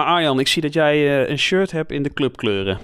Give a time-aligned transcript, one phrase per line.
[0.00, 2.78] Maar Arjan, ik zie dat jij eh, een shirt hebt in de clubkleuren.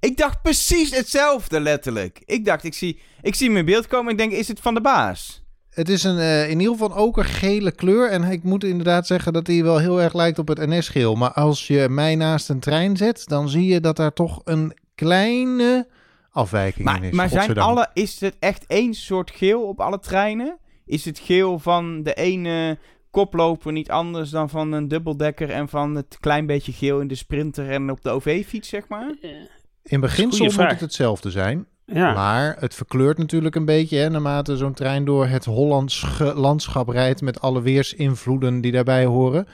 [0.00, 2.22] Ik dacht precies hetzelfde, letterlijk.
[2.24, 4.12] Ik dacht, ik zie, ik zie mijn beeld komen.
[4.12, 5.44] Ik denk, is het van de baas?
[5.70, 8.10] Het is een, eh, in ieder geval een okergele kleur.
[8.10, 11.14] En ik moet inderdaad zeggen dat hij wel heel erg lijkt op het NS-geel.
[11.14, 14.76] Maar als je mij naast een trein zet, dan zie je dat daar toch een
[14.94, 15.88] kleine
[16.30, 17.12] afwijking in is.
[17.12, 20.58] maar zijn alle, is het echt één soort geel op alle treinen?
[20.86, 22.78] Is het geel van de ene
[23.16, 25.50] koploper niet anders dan van een dubbeldekker...
[25.50, 29.14] en van het klein beetje geel in de sprinter en op de OV-fiets, zeg maar?
[29.82, 31.66] In beginsel moet het hetzelfde zijn.
[31.84, 36.88] Ja, Maar het verkleurt natuurlijk een beetje hè, naarmate zo'n trein door het Hollandse landschap
[36.88, 39.46] rijdt met alle weersinvloeden die daarbij horen.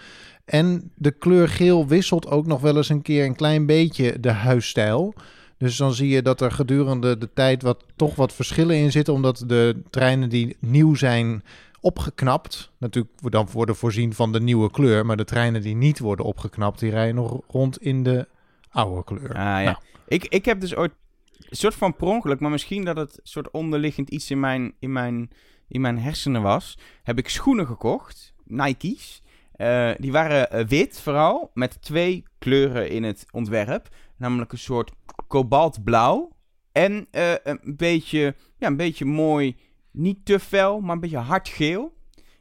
[0.44, 4.30] En de kleur geel wisselt ook nog wel eens een keer een klein beetje de
[4.30, 5.14] huisstijl.
[5.58, 9.14] Dus dan zie je dat er gedurende de tijd wat, toch wat verschillen in zitten,
[9.14, 11.42] omdat de treinen die nieuw zijn
[11.82, 16.24] opgeknapt, natuurlijk dan worden voorzien van de nieuwe kleur, maar de treinen die niet worden
[16.24, 18.28] opgeknapt, die rijden nog rond in de
[18.70, 19.28] oude kleur.
[19.28, 19.62] Ah, ja.
[19.62, 19.76] Nou.
[20.06, 20.92] ik, ik heb dus ooit...
[21.38, 24.92] Een soort van per ongeluk, maar misschien dat het soort onderliggend iets in mijn, in
[24.92, 25.30] mijn,
[25.68, 26.78] in mijn hersenen was.
[27.02, 29.22] Heb ik schoenen gekocht, Nike's.
[29.52, 33.88] Eh, die waren eh, wit vooral, met twee kleuren in het ontwerp.
[34.16, 34.92] Namelijk een soort
[35.26, 36.30] kobaltblauw.
[36.72, 39.56] En eh, een, beetje, ja, een beetje mooi,
[39.92, 41.92] niet te fel, maar een beetje hardgeel.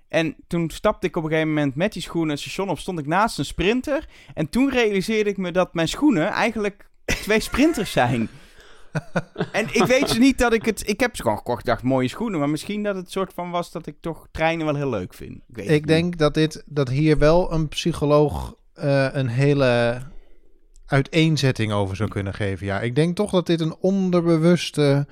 [0.08, 3.00] En toen stapte ik op een gegeven moment met die schoenen het station op, stond
[3.00, 4.08] ik naast een sprinter.
[4.34, 8.30] En toen realiseerde ik me dat mijn schoenen eigenlijk twee sprinters zijn.
[9.52, 10.90] en ik weet dus niet dat ik het...
[10.90, 12.40] Ik heb ze gewoon gekocht, dacht mooie schoenen.
[12.40, 15.32] Maar misschien dat het soort van was dat ik toch treinen wel heel leuk vind.
[15.32, 15.88] Ik, weet het Ik niet.
[15.88, 20.02] denk dat, dit, dat hier wel een psycholoog eh, een hele
[20.86, 22.66] uiteenzetting over zou kunnen geven.
[22.66, 25.08] Ja, ik denk toch dat dit een onderbewuste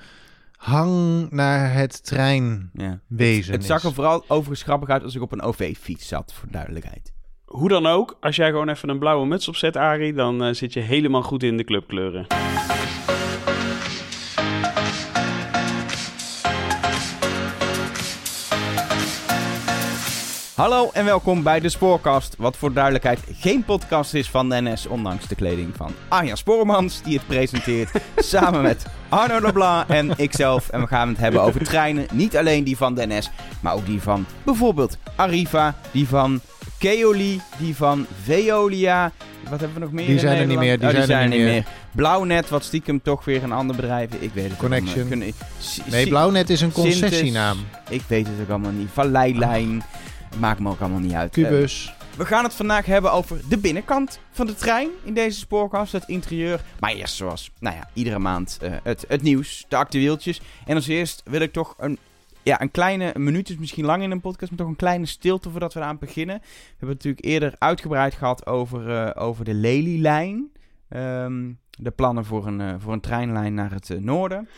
[0.60, 3.52] hang naar het treinwezen Ja.
[3.52, 7.12] Het zag er vooral overigens grappig uit als ik op een OV-fiets zat, voor duidelijkheid.
[7.44, 10.72] hoe dan ook, als jij gewoon even een blauwe muts opzet, Arie, dan eh, zit
[10.72, 12.26] je helemaal goed in de clubkleuren.
[20.60, 22.34] Hallo en welkom bij de Spoorkast.
[22.38, 27.02] Wat voor duidelijkheid geen podcast is van de NS, ondanks de kleding van Arjan Spoormans,
[27.02, 30.68] die het presenteert samen met Arno Leblanc en ikzelf.
[30.68, 32.06] En we gaan het hebben over treinen.
[32.12, 36.40] Niet alleen die van de NS, maar ook die van bijvoorbeeld Arriva, die van
[36.78, 39.12] Keoli, die van Veolia.
[39.50, 41.46] Wat hebben we nog meer Die zijn er niet meer, die Oh, zijn er niet
[41.46, 41.64] meer.
[41.92, 44.10] Blauwnet, wat stiekem toch weer een ander bedrijf.
[44.18, 45.08] Ik weet het Connection.
[45.08, 45.32] Kunnen-
[45.90, 47.00] Nee, Blauwnet is een Sintes.
[47.00, 47.58] concessienaam.
[47.88, 48.88] Ik weet het ook allemaal niet.
[48.92, 49.82] Valleilijn.
[50.38, 51.32] Maakt me ook allemaal niet uit.
[51.32, 51.94] Kubus.
[52.16, 56.04] We gaan het vandaag hebben over de binnenkant van de trein in deze spoorkast, het
[56.06, 56.60] interieur.
[56.80, 60.40] Maar eerst zoals, nou ja, iedere maand eh, het, het nieuws, de actueeltjes.
[60.66, 61.98] En als eerst wil ik toch een,
[62.42, 65.06] ja, een kleine, een minuut is misschien lang in een podcast, maar toch een kleine
[65.06, 66.38] stilte voordat we eraan beginnen.
[66.38, 70.50] We hebben het natuurlijk eerder uitgebreid gehad over, eh, over de Lelylijn.
[70.88, 74.48] Ehm, de plannen voor een, eh, voor een treinlijn naar het eh, noorden.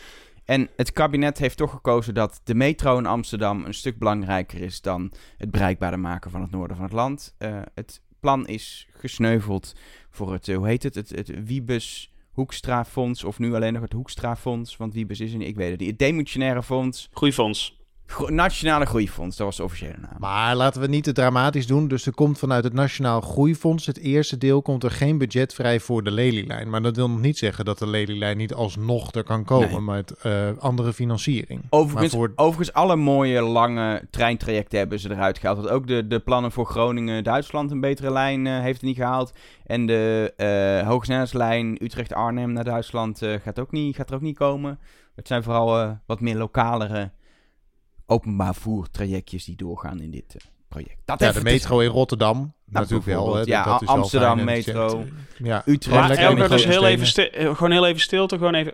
[0.45, 4.81] En het kabinet heeft toch gekozen dat de metro in Amsterdam een stuk belangrijker is
[4.81, 7.35] dan het bereikbaarder maken van het noorden van het land.
[7.37, 9.73] Eh, het plan is gesneuveld
[10.09, 13.81] voor het, eh, hoe heet het, het, het Wiebes Hoekstra Fonds, of nu alleen nog
[13.81, 15.89] het Hoekstra Fonds, want Wiebes is niet, ik weet het niet.
[15.89, 17.82] Het Demissionaire Fonds, Groeifonds.
[18.05, 20.15] Gro- Nationale Groeifonds, dat was de officiële naam.
[20.19, 21.87] Maar laten we niet te dramatisch doen.
[21.87, 25.79] Dus er komt vanuit het Nationaal Groeifonds, het eerste deel, komt er geen budget vrij
[25.79, 26.69] voor de Lelylijn.
[26.69, 29.79] Maar dat wil nog niet zeggen dat de Lelylijn niet alsnog er kan komen Nee.
[29.95, 31.61] met eh, andere financiering.
[31.69, 35.57] Overigens, voor- overigens, alle mooie lange treintrajecten hebben ze eruit gehaald.
[35.57, 39.31] Want ook de, de plannen voor Groningen-Duitsland een betere lijn eh, heeft het niet gehaald.
[39.65, 44.79] En de eh hoogsnelheidslijn Utrecht-Arnhem naar Duitsland gaat, ook niet, gaat er ook niet komen.
[45.15, 47.11] Het zijn vooral wat meer lokalere
[48.05, 50.97] openbaar voertrajectjes die doorgaan in dit eh, project.
[51.05, 52.53] Dat Ja, de metro in Rotterdam.
[52.65, 53.35] natuurlijk wel.
[53.35, 54.99] hè, Ja, dat is Amsterdam metro.
[54.99, 55.05] eh,
[55.37, 56.07] Ja, Utrecht.
[56.07, 57.31] Maar Elke, dus heel even steden.
[57.33, 58.73] sti- eh, gewoon heel even stilte, gewoon even...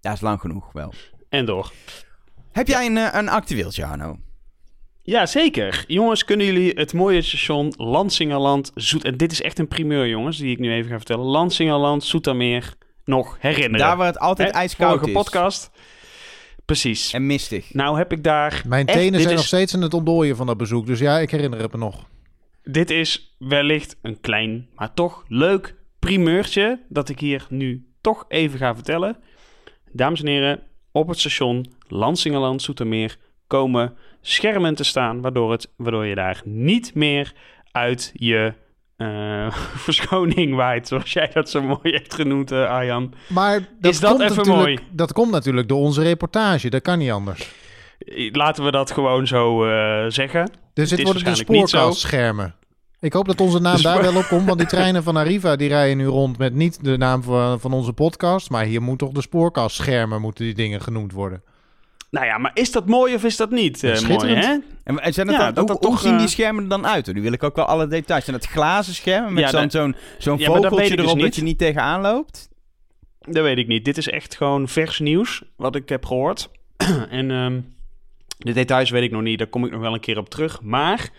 [0.00, 0.92] Ja, is lang genoeg wel.
[1.28, 1.72] En door.
[2.52, 4.16] Heb jij een, eh, een actueeltje, Arno?
[5.02, 5.84] Ja, zeker.
[5.86, 9.04] Jongens, kunnen jullie het mooie station Lansingerland Zoet...
[9.04, 11.24] En dit is echt een primeur, jongens, die ik nu even ga vertellen.
[11.24, 12.74] Lansingerland Zoetermeer
[13.04, 13.86] nog herinneren.
[13.86, 14.54] Daar waar het altijd Hè?
[14.54, 15.12] ijskoud Vorige is.
[15.16, 15.70] podcast.
[16.64, 17.12] Precies.
[17.12, 17.74] En mistig.
[17.74, 18.62] Nou heb ik daar...
[18.66, 20.86] Mijn echt- tenen zijn is- nog steeds aan het ontdooien van dat bezoek.
[20.86, 22.06] Dus ja, ik herinner het me nog.
[22.62, 28.58] Dit is wellicht een klein, maar toch leuk primeurtje dat ik hier nu toch even
[28.58, 29.16] ga vertellen.
[29.92, 30.62] Dames en heren,
[30.92, 33.16] op het station Lansingerland Zoetermeer
[33.46, 37.32] komen schermen te staan, waardoor, het, waardoor je daar niet meer
[37.72, 38.54] uit je
[39.06, 39.52] eh,
[39.86, 43.14] verschoning waait, zoals jij dat zo mooi hebt genoemd, eh, Arjan.
[43.28, 44.78] Maar dat Is dat komt even natuurlijk, mooi?
[44.90, 46.70] Dat komt natuurlijk door onze reportage.
[46.70, 47.50] Dat kan niet anders.
[48.32, 50.50] Laten we dat gewoon zo eh, zeggen.
[50.74, 51.76] Dus Het dit worden de niet zo.
[51.76, 52.54] spoorkastschermen.
[53.00, 55.16] Ik hoop dat onze naam Dus daar we- wel op komt, want die treinen van
[55.16, 58.82] Arriva die rijden nu rond met niet de naam van, van onze podcast, maar hier
[58.82, 61.42] moet toch de spoorkastschermen moeten die dingen genoemd worden.
[62.12, 64.56] Nou ja, maar is dat mooi of is dat niet eh, mooi, hè?
[64.84, 66.68] En, zijn het Ja, dan, dat hoe, dat hoe toch, zien die eh, schermen er
[66.68, 67.12] dan uit?
[67.12, 68.24] Nu wil ik ook wel alle details.
[68.24, 71.58] Zijn het glazen schermen met Ja, zo'n zo'n Ja, vogeltje dus erop dat je niet
[71.58, 72.48] tegenaan loopt?
[73.20, 73.84] Dat weet ik niet.
[73.84, 76.50] Dit is echt gewoon vers nieuws, wat ik heb gehoord.
[77.08, 77.60] en ehm,
[78.38, 80.62] de details weet ik nog niet, daar kom ik nog wel een keer op terug.
[80.62, 81.10] Maar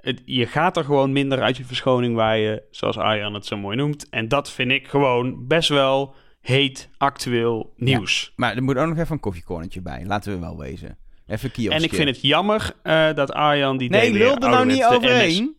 [0.00, 3.76] het, je gaat er gewoon minder uit je verschoning waaien, zoals Arjan het zo mooi
[3.76, 4.08] noemt.
[4.08, 6.14] En dat vind ik gewoon best wel
[6.48, 8.32] heet, actueel nieuws.
[8.36, 10.04] Maar er moet ook nog even een koffiecornertje bij.
[10.06, 10.96] Laten we wel wezen.
[11.26, 11.78] Even kioskje.
[11.78, 15.56] En ik vind het jammer eh, dat Arjan die Nee, lul er nou niet overheen.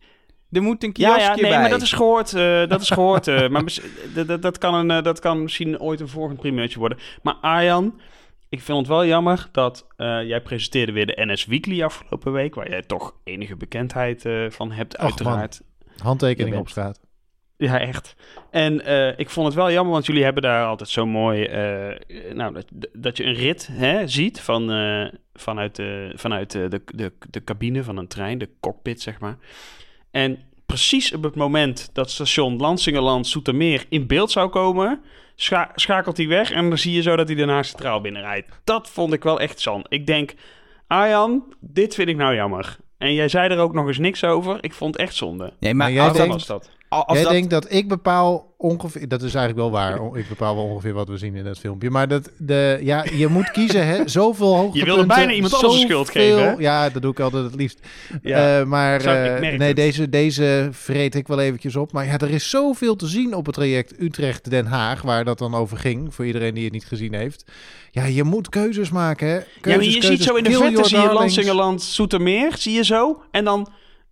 [0.50, 1.60] Er moet een kioskje ja, nee, bij.
[1.60, 2.34] maar dat is gehoord.
[2.34, 3.26] eh, dat is gehoord.
[3.28, 3.62] eh, maar
[4.40, 6.98] dat- kan een, dat kan misschien ooit een volgend primeurtje worden.
[7.22, 8.00] Maar Arjan,
[8.48, 12.54] ik vind het wel jammer dat eh, jij presenteerde weer de NS Weekly afgelopen week,
[12.54, 15.60] waar jij toch enige bekendheid eh, van hebt, uiteraard.
[16.02, 17.00] Handtekening op straat.
[17.60, 18.14] Ja, echt.
[18.50, 21.44] En eh, ik vond het wel jammer, want jullie hebben daar altijd zo mooi...
[21.44, 26.68] eh, nou, dat, dat je een rit hè, ziet van, eh, vanuit, de, vanuit de,
[26.94, 29.36] de, de, cabine van een trein, de cockpit, zeg maar.
[30.10, 35.00] En precies op het moment dat station Lansingerland Soetermeer in beeld zou komen...
[35.34, 38.48] scha- schakelt hij weg en dan zie je zo dat hij daarna centraal binnenrijdt.
[38.64, 39.86] Dat vond ik wel echt zand.
[39.88, 40.34] Ik denk,
[40.86, 42.76] Arjan, dit vind ik nou jammer.
[42.98, 44.58] En jij zei er ook nog eens niks over.
[44.60, 45.52] Ik vond het echt zonde.
[45.60, 46.70] Nee, maar Maar jij denkt- was dat?
[46.90, 47.32] Als Jij dat...
[47.32, 49.08] denkt dat ik bepaal ongeveer...
[49.08, 50.16] Dat is eigenlijk wel waar.
[50.16, 51.90] Ik bepaal wel ongeveer wat we zien in dat filmpje.
[51.90, 54.08] Maar dat, de, ja, je moet kiezen, hè.
[54.08, 54.94] Zoveel hoogtepunten.
[54.94, 56.54] wilde bijna iemand anders de schuld geven, hè?
[56.58, 57.80] Ja, dat doe ik altijd het liefst.
[58.22, 58.60] Ja.
[58.60, 59.76] Eh, maar eh, nee, het.
[59.76, 61.92] deze, deze vreet ik wel eventjes op.
[61.92, 65.54] Maar ja, er is zoveel te zien op het traject Utrecht-Den Haag, waar dat dan
[65.54, 67.44] over ging, voor iedereen die het niet gezien heeft.
[67.90, 69.34] Ja, je moet keuzes maken, hè.
[69.34, 71.12] Ja, maar Keuzes, je ziet zo in de verte, zie je.
[71.12, 73.22] Lansingerland, Soetermeer, zie je zo.
[73.30, 73.68] En dan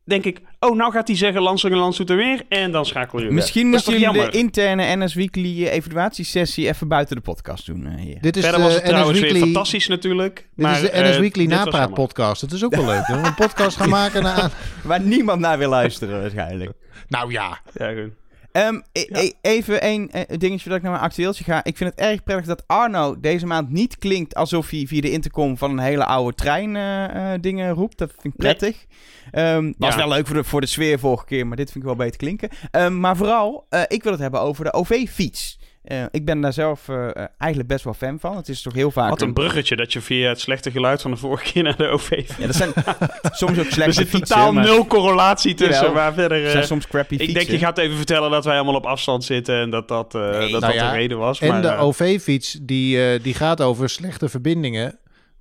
[0.08, 1.58] denk ik, oh, nou gaat hij zeggen
[1.92, 2.42] Soetermeer.
[2.48, 3.34] En dan schakel je weer.
[3.34, 7.22] Misschien Dat is moesten toch jullie de interne NS Weekly eh, evaluatiesessie even buiten de
[7.22, 7.86] podcast doen.
[7.86, 8.20] eh, hier.
[8.20, 10.34] Dit is Verder de was het NS trouwens weer Weekly, fantastisch natuurlijk.
[10.34, 12.40] Dit maar, is de eh, NS Weekly dit was napraat podcast.
[12.40, 13.06] Het is ook wel leuk.
[13.06, 13.26] hè?
[13.26, 14.52] Een podcast gaan maken naar...
[14.82, 16.72] Waar niemand naar wil luisteren waarschijnlijk.
[17.08, 17.60] Nou ja.
[17.74, 18.12] Ja, goed.
[18.52, 19.18] Ehm, e- Ja.
[19.20, 21.64] e- even één eh, dingetje dat ik naar mijn actueeltje ga.
[21.64, 25.10] Ik vind het erg prettig dat Arno deze maand niet klinkt alsof hij via de
[25.10, 27.98] intercom van een hele oude trein eh, eh, dingen roept.
[27.98, 28.52] Dat vind ik Nee.
[29.30, 30.00] Ehm, was Ja.
[30.00, 32.16] wel leuk voor de, voor de sfeer vorige keer, maar dit vind ik wel beter
[32.16, 32.48] klinken.
[32.70, 35.58] Ehm, maar vooral, eh, ik wil het hebben over de OV-fiets.
[35.84, 37.08] Eh, ik ben daar zelf eh,
[37.38, 38.36] eigenlijk best wel fan van.
[38.36, 39.10] Het is toch heel vaak...
[39.10, 41.88] Wat een bruggetje dat je via het slechte geluid van de vorige keer naar de
[41.88, 42.10] OV...
[42.38, 42.72] Ja, dat zijn
[43.30, 44.20] soms ook Er zit fietsen.
[44.20, 45.92] totaal maar nul correlatie tussen, Jawel.
[45.92, 46.44] maar verder...
[46.44, 47.38] eh, zijn soms crappy ik fietsen.
[47.38, 50.20] denk, je gaat even vertellen dat wij allemaal op afstand zitten en dat dat, eh,
[50.22, 51.40] dat, nou dat ja, de reden was.
[51.40, 54.98] En maar, de OV-fiets, die, eh, die gaat over slechte verbindingen.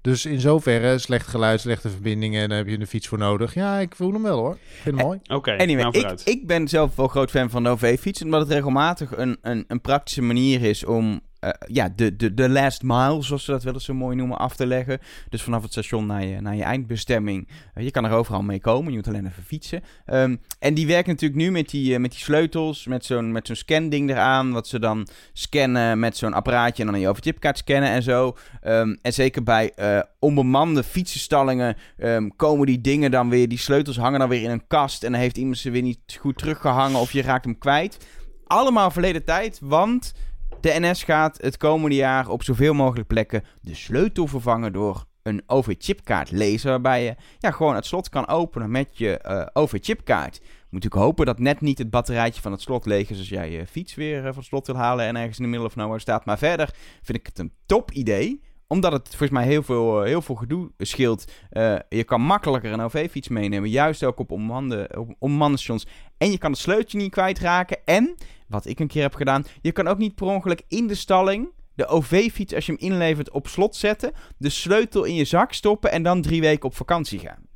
[0.08, 3.54] Dus in zoverre, slecht geluid, slechte verbindingen, en daar heb je een fiets voor nodig.
[3.54, 4.54] Ja, ik voel hem wel hoor.
[4.54, 5.20] Ik vind hem mooi.
[5.28, 8.52] Oké, Anyway, nou ik, ik ben zelf wel groot fan van de OV-fiets, omdat het
[8.52, 13.22] regelmatig een, een, een praktische manier is om eh, ja, de, de, de last mile,
[13.22, 15.00] zoals ze dat wel eens zo mooi noemen, af te leggen.
[15.30, 17.48] Dus vanaf het station naar je, naar je eindbestemming.
[17.74, 19.84] Eh, je kan er overal mee komen, je moet alleen even fietsen.
[20.06, 23.48] Ehm, en die werken natuurlijk nu met die, eh, met die sleutels, met zo'n, met
[23.48, 27.58] zo'n scanding eraan, wat ze dan scannen met zo'n apparaatje en dan in je overchipkaart
[27.58, 28.38] scannen en zo.
[28.62, 29.74] Ehm, en zeker bij
[30.20, 34.68] onbemande fietsenstallingen ehm, komen die dingen dan weer, die sleutels hangen dan weer in een
[34.68, 37.98] kast en dan heeft iemand ze weer niet goed teruggehangen of je raakt hem kwijt.
[38.46, 40.14] Allemaal verleden tijd, want
[40.62, 45.44] de NS gaat het komende jaar op zoveel mogelijk plekken de sleutel vervangen door een
[45.46, 50.40] OV-chipkaart lezen, waarbij je ja, gewoon het slot kan openen met je eh, OV-chipkaart.
[50.40, 53.52] Moet natuurlijk hopen dat net niet het batterijtje van het slot leeg is als jij
[53.52, 55.76] je fiets weer eh, van het slot wil halen en ergens in de middle of
[55.76, 56.26] nowhere staat.
[56.26, 60.08] Maar verder vind ik het een top idee omdat het volgens mij heel veel, eh,
[60.08, 61.32] heel veel gedoe scheelt.
[61.50, 63.70] Eh, je kan makkelijker een OV-fiets meenemen.
[63.70, 65.88] Juist ook op onbemande, op onbemande stations.
[66.18, 67.78] En je kan het sleuteltje niet kwijtraken.
[67.86, 68.16] En,
[68.48, 69.46] wat ik een keer heb gedaan...
[69.62, 71.56] Je kan ook niet per ongeluk in de stalling...
[71.78, 74.12] De OV-fiets, als je hem inlevert, op slot zetten.
[74.38, 75.92] De sleutel in je zak stoppen.
[75.92, 77.47] En dan drie weken op vakantie gaan.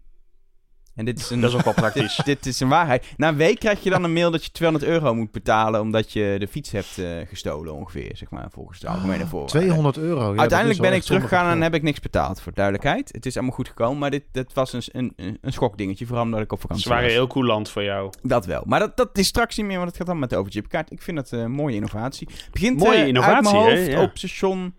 [0.96, 1.42] En dit is een...
[1.42, 2.16] Dat is ook wel praktisch.
[2.26, 3.06] dit, dit is een waarheid.
[3.18, 5.82] Na een week krijg je dan een mail dat je 200 euro moet betalen...
[5.82, 9.62] omdat je de fiets hebt eh, gestolen ongeveer, zeg maar, volgens de algemene voorwaarden.
[9.62, 10.22] 200 euro.
[10.22, 13.10] Ja, dat Uiteindelijk ben ik teruggegaan en heb ik niks betaald, voor duidelijkheid.
[13.12, 14.84] Het is allemaal goed gekomen, maar dit, dit was een,
[15.16, 17.14] een, een- schokdingetje, vooral omdat ik op vakantie Ze waren was.
[17.14, 18.10] heel coulant voor jou.
[18.22, 18.64] Dat wel.
[18.66, 20.92] Maar dat, dat is straks niet meer, want het gaat dan met de overchipkaart.
[20.92, 22.28] Ik vind het eh, een mooie innovatie.
[22.52, 23.76] Begint Mooie eh, uit innovatie, hè?
[23.78, 24.02] hoofd Ja.
[24.02, 24.74] op station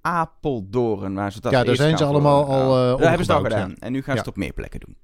[0.00, 3.42] Apeldoorn, waar ze dat Ja, daar zijn ze allemaal al, eh, Daar hebben ze het
[3.42, 3.74] al gedaan.
[3.78, 4.18] En nu gaan ze Ja.
[4.18, 4.96] het op meer plekken doen.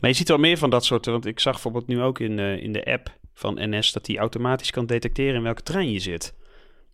[0.00, 2.38] Maar je ziet wel meer van dat soort, want ik zag bijvoorbeeld nu ook in,
[2.38, 5.98] eh, in de app van NS dat die automatisch kan detecteren in welke trein je
[5.98, 6.34] zit.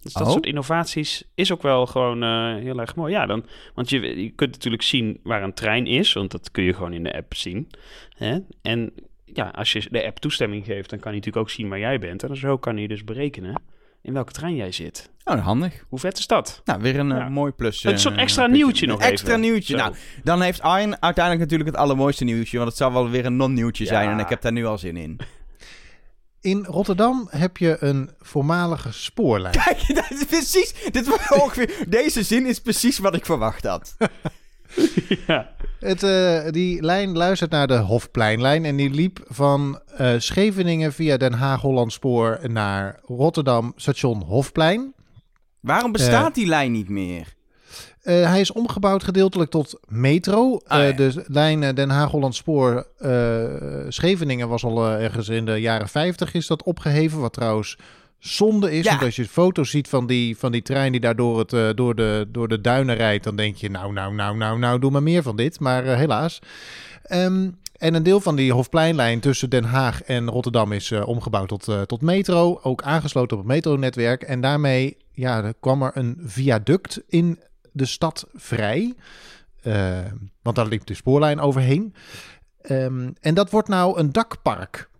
[0.02, 0.32] Dus dat Oh.
[0.32, 3.12] soort innovaties is ook wel gewoon eh, heel erg mooi.
[3.12, 6.64] Ja, dan, want je, je kunt natuurlijk zien waar een trein is, want dat kun
[6.64, 7.68] je gewoon in de app zien.
[8.16, 8.38] Hè?
[8.62, 8.92] En
[9.24, 11.98] ja, als je de app toestemming geeft, dan kan hij natuurlijk ook zien waar jij
[11.98, 12.22] bent.
[12.22, 13.62] En zo kan hij dus berekenen
[14.02, 15.10] in welke trein jij zit.
[15.24, 15.84] Oh, handig.
[15.88, 16.60] Hoe vet is dat?
[16.64, 17.28] Nou, weer een eh, Ja.
[17.28, 17.84] mooi plus.
[17.84, 19.40] een soort eh, extra nieuwtje nog Extra even.
[19.40, 19.76] nieuwtje.
[19.76, 19.82] Zo.
[19.82, 22.56] Nou, dan heeft Arjen uiteindelijk natuurlijk het allermooiste nieuwtje.
[22.56, 23.90] Want het zal wel weer een non-nieuwtje Ja.
[23.90, 24.10] zijn.
[24.10, 25.18] En ik heb daar nu al zin in.
[26.40, 29.54] In Rotterdam heb je een voormalige spoorlijn.
[29.64, 30.74] Kijk, dat is precies.
[30.90, 33.96] Dit was ongeveer, deze zin is precies wat ik verwacht had.
[35.26, 35.50] ja.
[35.80, 41.16] Het, eh, die lijn luistert naar de Hofpleinlijn en die liep van eh, Scheveningen via
[41.16, 44.94] Den Haag-Hollandspoor naar Rotterdam, station Hofplein.
[45.60, 47.34] Waarom bestaat die lijn niet meer?
[48.02, 50.60] Eh, hij is omgebouwd gedeeltelijk tot metro.
[50.66, 50.96] Ah, Eh, ja.
[50.96, 53.44] De lijn eh, Den Haag-Hollandspoor eh,
[53.88, 57.20] Scheveningen was al eh, ergens in de jaren 50 is dat opgeheven.
[57.20, 57.78] Wat trouwens
[58.24, 58.84] zonde is.
[58.84, 58.90] Ja.
[58.90, 61.68] Want als je foto's ziet van die, van die trein die daar door, het, eh,
[61.74, 63.24] door, de, door de duinen rijdt...
[63.24, 65.60] dan denk je nou, nou, nou, nou, nou, doe maar meer van dit.
[65.60, 66.38] Maar eh, helaas.
[67.02, 71.48] Ehm, en een deel van die Hofpleinlijn tussen Den Haag en Rotterdam is eh, omgebouwd
[71.48, 72.60] tot, tot metro.
[72.62, 74.22] Ook aangesloten op het metronetwerk.
[74.22, 77.40] En daarmee ja, er kwam er een viaduct in
[77.72, 78.94] de stad vrij.
[79.62, 79.98] Eh,
[80.42, 81.94] want daar liep de spoorlijn overheen.
[82.60, 84.90] Ehm, en dat wordt nou een dakpark.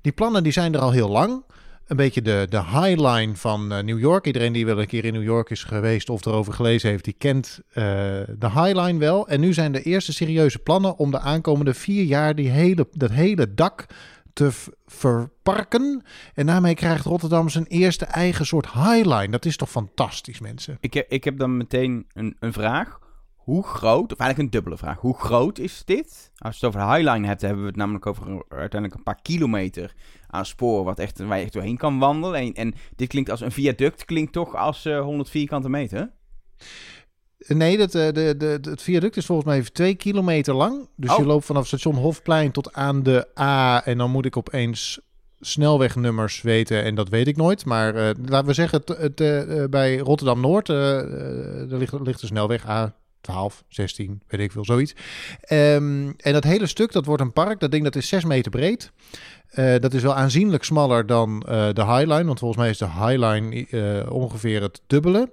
[0.00, 1.44] Die plannen die zijn er al heel lang.
[1.88, 4.26] Een beetje de, de highline van eh, New York.
[4.26, 7.14] Iedereen die wel een keer in New York is geweest of erover gelezen heeft, die
[7.18, 7.84] kent eh,
[8.38, 9.28] de highline wel.
[9.28, 13.10] En nu zijn de eerste serieuze plannen om de aankomende vier jaar die hele, dat
[13.10, 13.86] hele dak
[14.32, 14.50] te
[14.86, 16.02] verparken.
[16.34, 19.28] En daarmee krijgt Rotterdam zijn eerste eigen soort highline.
[19.28, 20.78] Dat is toch fantastisch, mensen?
[20.80, 22.98] Ik heb, ik heb dan meteen een, een vraag.
[23.48, 24.98] Hoe groot, of eigenlijk een dubbele vraag.
[25.00, 26.30] Hoe groot is dit?
[26.38, 29.22] Als je het over de Highline hebt, hebben we het namelijk over uiteindelijk een paar
[29.22, 29.94] kilometer
[30.26, 32.40] aan spoor wat echt, waar je echt doorheen kan wandelen.
[32.40, 36.10] En, en dit klinkt als een viaduct, klinkt toch als eh 100 vierkante meter?
[37.46, 40.88] Nee, dat, eh, de, de, het viaduct is volgens mij even twee kilometer lang.
[40.96, 41.16] Dus Oh.
[41.18, 43.84] je loopt vanaf station Hofplein tot aan de A.
[43.84, 45.00] En dan moet ik opeens
[45.40, 46.82] snelwegnummers weten.
[46.84, 47.64] En dat weet ik nooit.
[47.64, 52.26] Maar eh, laten we zeggen, eh, eh, bij Rotterdam-Noord eh, eh, er ligt, ligt de
[52.26, 52.66] snelweg
[53.30, 54.94] A12, 16, weet ik veel, zoiets.
[55.40, 57.60] Ehm, en dat hele stuk, dat wordt een park.
[57.60, 58.92] Dat ding dat is 6 meter breed.
[59.48, 62.24] Eh, dat is wel aanzienlijk smaller dan eh, de Highline.
[62.24, 65.30] Want volgens mij is de Highline eh, ongeveer het dubbele.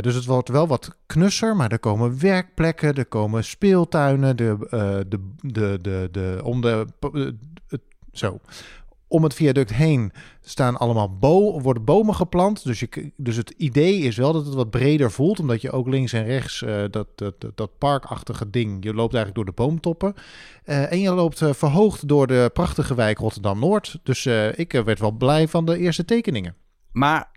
[0.00, 4.56] Dus het wordt wel wat knusser, maar er komen werkplekken, er komen speeltuinen, de,
[5.08, 6.86] de, de, de, de, om de,
[8.12, 8.40] zo.
[9.10, 12.64] Om het viaduct heen staan allemaal bo worden bomen geplant.
[12.64, 15.88] Dus, je, dus het idee is wel dat het wat breder voelt, omdat je ook
[15.88, 20.14] links en rechts eh, dat, dat, dat, parkachtige ding, je loopt eigenlijk door de boomtoppen.
[20.64, 23.98] Eh, en je loopt eh, verhoogd door de prachtige wijk Rotterdam-Noord.
[24.02, 26.54] Dus eh, ik werd wel blij van de eerste tekeningen.
[26.92, 27.30] Maar,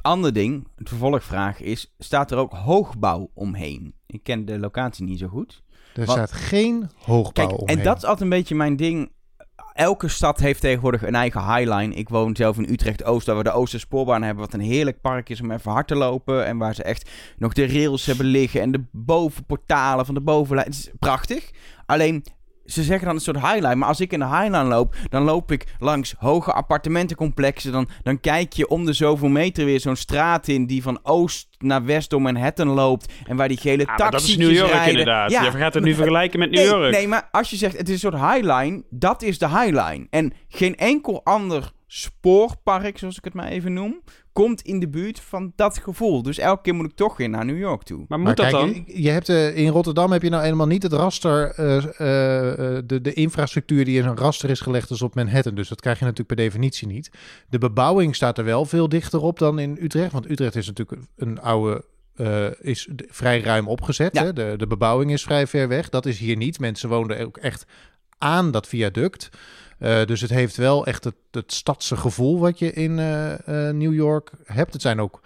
[0.00, 3.94] ander ding, de vervolgvraag is, staat er ook hoogbouw omheen?
[4.06, 5.62] Ik ken de locatie niet zo goed.
[5.94, 7.78] Er staat geen hoogbouw Kijk, omheen.
[7.78, 9.10] en dat is altijd een beetje mijn ding.
[9.80, 11.94] Elke stad heeft tegenwoordig een eigen highline.
[11.94, 15.40] Ik woon zelf in Utrecht-Oost, waar we de Oosterspoorbaan hebben, wat een heerlijk park is
[15.40, 16.46] om even hard te lopen.
[16.46, 20.66] En waar ze echt nog de rails hebben liggen en de bovenportalen van de bovenlijn.
[20.66, 21.50] Het is prachtig.
[21.86, 22.24] Alleen,
[22.70, 23.74] ze zeggen dan een soort highline.
[23.74, 27.72] Maar als ik in de highline loop, dan loop ik langs hoge appartementencomplexen.
[27.72, 31.48] Dan, dan kijk je om de zoveel meter weer zo'n straat in die van oost
[31.58, 33.12] naar west door Manhattan loopt.
[33.26, 34.90] En waar die gele Ah, maar taxis dat is New York rijden.
[34.90, 35.30] inderdaad.
[35.30, 36.92] Ja, Je gaat het nu vergelijken met New nee, York.
[36.92, 40.06] Nee, maar als je zegt het is een soort highline, dat is de highline.
[40.10, 44.00] En geen enkel ander spoorpark, zoals ik het maar even noem,
[44.40, 46.22] komt in de buurt van dat gevoel.
[46.22, 48.04] Dus elke keer moet ik toch weer naar New York toe.
[48.08, 48.84] Maar moet Maar dat kijk, dan?
[48.86, 53.00] Je hebt, eh, in Rotterdam heb je nou helemaal niet het raster, eh, eh, de,
[53.00, 55.54] de infrastructuur die in een raster is gelegd als op Manhattan.
[55.54, 57.10] Dus dat krijg je natuurlijk per definitie niet.
[57.48, 60.12] De bebouwing staat er wel veel dichter op dan in Utrecht.
[60.12, 64.14] Want Utrecht is natuurlijk een oude, eh, is vrij ruim opgezet.
[64.14, 64.24] Ja.
[64.24, 64.32] Hè?
[64.32, 65.88] De, de bebouwing is vrij ver weg.
[65.88, 66.60] Dat is hier niet.
[66.60, 67.66] Mensen woonden ook echt
[68.18, 69.28] aan dat viaduct.
[69.80, 73.32] Eh, dus het heeft wel echt het, het stadse gevoel wat je in eh,
[73.68, 74.72] eh, New York hebt.
[74.72, 75.20] Het zijn ook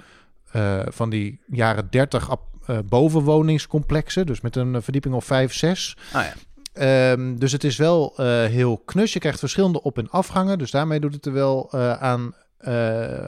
[0.89, 4.27] van die jaren 30 ap- eh, bovenwoningscomplexen.
[4.27, 5.97] Dus met een verdieping of 5, 6.
[6.13, 6.33] Ah ja.
[6.73, 8.13] Ehm, dus het is wel
[8.49, 9.13] heel knus.
[9.13, 10.59] Je krijgt verschillende op- en afgangen.
[10.59, 12.35] Dus daarmee doet het er wel aan,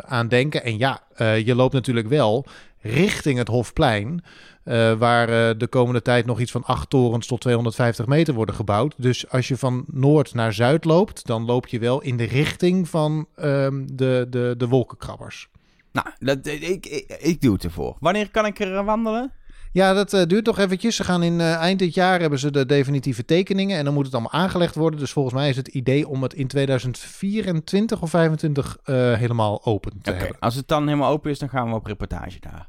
[0.01, 0.65] aan denken.
[0.65, 1.01] En ja,
[1.37, 2.47] je loopt natuurlijk wel
[2.87, 4.23] richting het Hofplein.
[4.65, 8.55] eh, waar eh, de komende tijd nog iets van acht torens tot 250 meter worden
[8.55, 8.95] gebouwd.
[8.97, 12.89] Dus als je van noord naar zuid loopt, dan loop je wel in de richting
[12.89, 15.49] van ehm, de, de, de wolkenkrabbers.
[15.93, 17.97] Nou, dat, ik, ik, ik doe het ervoor.
[18.01, 19.33] Wanneer kan ik er eh, wandelen?
[19.73, 20.97] Ja, dat eh, duurt nog eventjes.
[20.97, 24.05] Ze gaan in eh, eind dit jaar hebben ze de definitieve tekeningen en dan moet
[24.05, 25.01] het allemaal aangelegd worden.
[25.01, 29.93] Dus volgens mij is het idee om het in 2024 of 2025 eh, helemaal open
[30.03, 30.39] te hebben.
[30.39, 32.69] als het dan helemaal open is, dan gaan we op reportage daar.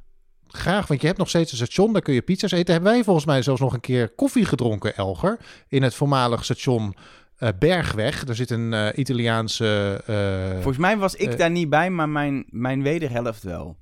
[0.57, 2.73] Graag, want je hebt nog steeds een station, daar kun je pizza's eten.
[2.73, 5.37] Hebben wij volgens mij zelfs nog een keer koffie gedronken, Elger,
[5.67, 6.95] in het voormalig station
[7.37, 8.27] eh, Bergweg.
[8.27, 10.01] Er zit een eh, Italiaanse...
[10.05, 13.77] eh, Volgens mij was ik daar niet bij, maar mijn, mijn wederhelft wel.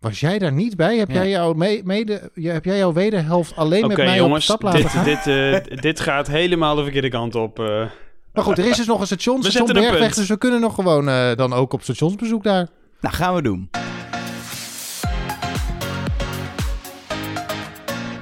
[0.00, 0.96] was jij daar niet bij?
[0.98, 1.14] Heb, Ja.
[1.14, 4.62] jij, jouw me- mede, je- heb jij jouw wederhelft alleen met mij jongens, op stap
[4.62, 5.04] laten dit, gaan?
[5.04, 5.26] dit,
[5.72, 7.58] eh, dit gaat helemaal de verkeerde kant op.
[7.58, 7.84] eh.
[8.32, 10.14] Maar goed, er is dus nog een station, We station Bergweg.
[10.14, 12.68] Dus we kunnen nog gewoon eh, dan ook op stationsbezoek daar.
[13.00, 13.68] Nou, gaan we doen.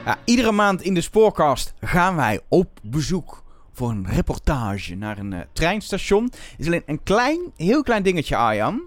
[0.05, 3.43] Ja, iedere maand in de Spoorkast gaan wij op bezoek
[3.73, 6.25] voor een reportage naar een eh, treinstation.
[6.25, 8.83] Het is alleen een klein, heel klein dingetje, Arjan.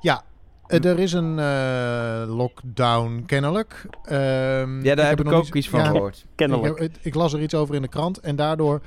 [0.00, 0.22] Ja,
[0.66, 3.86] eh, er is een eh, lockdown kennelijk.
[4.04, 6.26] Ehm, Ja, daar heb er ik ook iets van ja, gehoord.
[6.34, 6.78] Kennelijk.
[6.78, 8.80] Ik, ik las er iets over in de krant en daardoor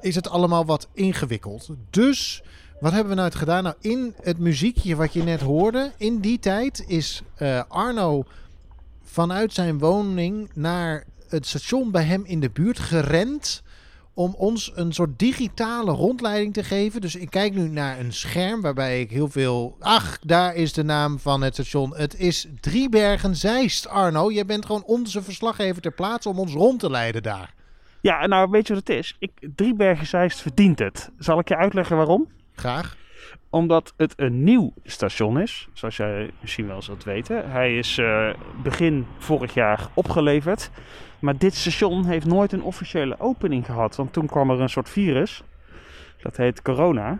[0.00, 1.68] is het allemaal wat ingewikkeld.
[1.90, 2.42] Dus
[2.80, 3.62] wat hebben we nou gedaan?
[3.62, 8.24] Nou, in het muziekje wat je net hoorde, in die tijd is eh, Arno
[9.10, 13.62] vanuit zijn woning naar het station bij hem in de buurt gerend
[14.14, 17.00] om ons een soort digitale rondleiding te geven.
[17.00, 19.76] Dus ik kijk nu naar een scherm waarbij ik heel veel...
[19.80, 21.96] Ach, daar is de naam van het station.
[21.96, 24.30] Het is Driebergen-Zeist, Arno.
[24.30, 27.54] Jij bent gewoon onze verslaggever ter plaatse om ons rond te leiden daar.
[28.00, 29.16] Ja, nou weet je wat het is?
[29.18, 31.10] Ik, Driebergen Zeist verdient het.
[31.18, 32.28] Zal ik je uitleggen waarom?
[32.54, 32.96] Graag.
[33.50, 37.50] Omdat het een nieuw station is, zoals jij misschien wel zult weten.
[37.50, 38.28] Hij is eh,
[38.62, 40.70] begin vorig jaar opgeleverd.
[41.18, 43.96] Maar dit station heeft nooit een officiële opening gehad.
[43.96, 45.42] Want toen kwam er een soort virus.
[46.22, 47.18] Dat heet corona.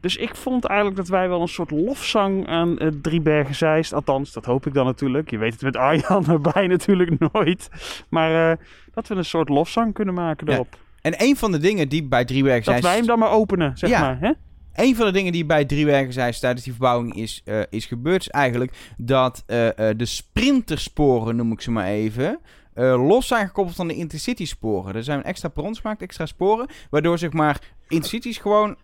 [0.00, 3.92] Dus ik vond eigenlijk dat wij wel een soort lofzang aan uh, Driebergen Zeist.
[3.92, 5.30] Althans, dat hoop ik dan natuurlijk.
[5.30, 7.68] Je weet het met Arjan erbij natuurlijk nooit.
[8.08, 8.56] Maar uh,
[8.94, 10.52] dat we een soort lofzang kunnen maken Ja.
[10.52, 10.76] erop.
[11.00, 12.82] En een van de dingen die bij Driebergen Dat zijn...
[12.82, 14.00] wij hem dan maar openen, zeg Ja.
[14.00, 14.18] maar.
[14.20, 14.32] Hè?
[14.76, 18.20] Een van de dingen die bij Driebergen zijn tijdens die verbouwing is, eh, is gebeurd,
[18.20, 22.40] is eigenlijk dat eh, eh, de sprintersporen, noem ik ze maar even,
[22.74, 24.94] los zijn gekoppeld van de intercity-sporen.
[24.94, 28.76] Er zijn extra perrons gemaakt, extra sporen, waardoor zeg maar intercities gewoon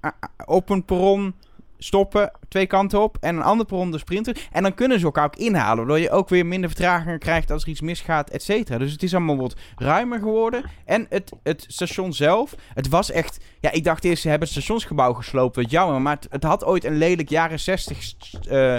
[0.44, 1.34] op een perron
[1.82, 4.48] stoppen, twee kanten op, en een ander perron de sprinter.
[4.52, 7.62] En dan kunnen ze elkaar ook inhalen, waardoor je ook weer minder vertragingen krijgt als
[7.62, 8.78] er iets misgaat, et cetera.
[8.78, 10.64] Dus het is allemaal wat ruimer geworden.
[10.84, 13.38] En het, het station zelf, het was echt...
[13.60, 16.02] Ja, ik dacht eerst, ze hebben het stationsgebouw gesloopt, wat jammer.
[16.02, 18.14] Maar het, had ooit een lelijk jaren 60
[18.48, 18.76] eh,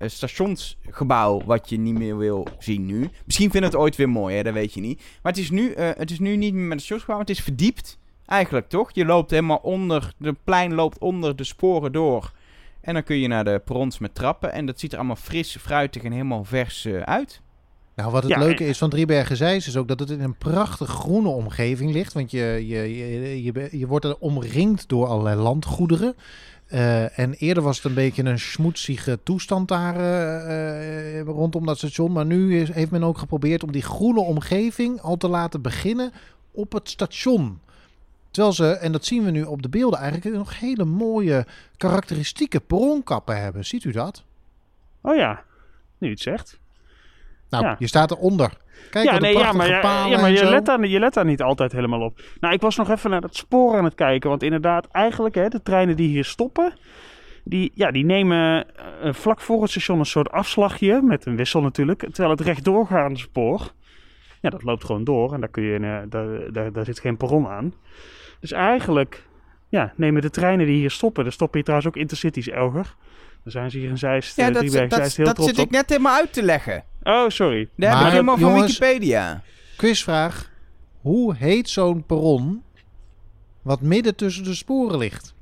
[0.00, 3.10] stationsgebouw wat je niet meer wil zien nu.
[3.24, 5.02] Misschien vind je het ooit weer mooi, hè, dat weet je niet.
[5.22, 7.40] Maar het is nu, eh, het is nu niet meer met een stationsgebouw, het is
[7.40, 7.98] verdiept.
[8.26, 8.90] Eigenlijk toch?
[8.92, 12.32] Je loopt helemaal onder, de plein loopt onder de sporen door.
[12.80, 14.52] En dan kun je naar de perrons met trappen.
[14.52, 17.40] En dat ziet er allemaal fris, fruitig en helemaal vers eh, uit.
[17.96, 20.36] Nou, wat het Ja, leuke is van Driebergen Zeist is ook dat het in een
[20.36, 22.12] prachtig groene omgeving ligt.
[22.12, 26.14] Want je, je, je, je, wordt er omringd door allerlei landgoederen.
[26.66, 31.76] Eh, en eerder was het een beetje een schmoetsige toestand daar eh, eh, rondom dat
[31.76, 32.12] station.
[32.12, 36.12] Maar nu is, heeft men ook geprobeerd om die groene omgeving al te laten beginnen
[36.50, 37.60] op het station.
[38.36, 41.46] Terwijl ze, en dat zien we nu op de beelden eigenlijk, nog hele mooie
[41.76, 43.64] karakteristieke perronkappen hebben.
[43.64, 44.24] Ziet u dat?
[45.00, 45.42] Oh ja,
[45.98, 46.60] nu het zegt.
[47.50, 47.76] Nou, Ja.
[47.78, 48.50] je staat eronder.
[48.90, 51.72] Kijk, ja, nee, ja, maar, ja, maar je, let daar, je let daar niet altijd
[51.72, 52.20] helemaal op.
[52.40, 54.30] Nou, ik was nog even naar het spoor aan het kijken.
[54.30, 56.72] Want inderdaad, eigenlijk, hè, de treinen die hier stoppen...
[57.44, 58.66] Die, ja, die nemen
[59.02, 61.02] eh, vlak voor het station een soort afslagje.
[61.02, 61.98] Met een wissel natuurlijk.
[61.98, 63.72] Terwijl het rechtdoorgaande spoor...
[64.40, 65.32] Ja, dat loopt gewoon door.
[65.34, 67.74] En daar, kun je, eh, daar, daar, daar zit geen perron aan.
[68.40, 69.26] Dus eigenlijk
[69.68, 71.24] ja, nemen de treinen die hier stoppen...
[71.26, 72.94] Er stoppen hier trouwens ook intercities, Elger.
[73.42, 75.50] Dan zijn ze hier in Zeist, Ja, eh, dat, Driebergen, dat, Zeist heel dat trots
[75.50, 76.84] zit ik net helemaal uit te leggen.
[77.02, 77.68] Oh, sorry.
[77.76, 79.42] Dat heb Maar, ik helemaal van Wikipedia.
[79.76, 80.50] Quizvraag.
[81.00, 82.62] Hoe heet zo'n perron
[83.62, 85.34] wat midden tussen de sporen ligt?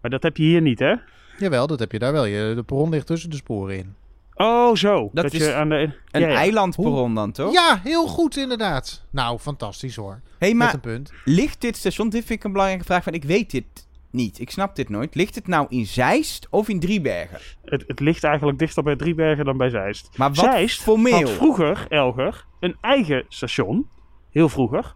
[0.00, 0.94] Maar dat heb je hier niet, hè?
[1.38, 2.24] Jawel, dat heb je daar wel.
[2.24, 3.94] Je, de perron ligt tussen de sporen in.
[4.36, 5.10] Oh, zo.
[5.12, 5.74] Dat Dat, is je aan de...
[6.10, 6.34] Een ja, ja.
[6.34, 7.52] eilandperron dan, toch?
[7.52, 9.04] Ja, heel goed inderdaad.
[9.10, 10.20] Nou, fantastisch hoor.
[10.38, 11.12] hey, Met maar een punt.
[11.24, 13.64] ligt dit station, dit vind ik een belangrijke vraag, want ik weet dit
[14.10, 14.38] niet.
[14.40, 15.14] Ik snap dit nooit.
[15.14, 17.38] Ligt het nou in Zeist of in Driebergen?
[17.64, 20.08] Het, het ligt eigenlijk dichter bij Driebergen dan bij Zeist.
[20.16, 21.12] Maar wat Zeist formeel?
[21.20, 23.88] had vroeger, Elger, een eigen station.
[24.30, 24.94] Heel vroeger.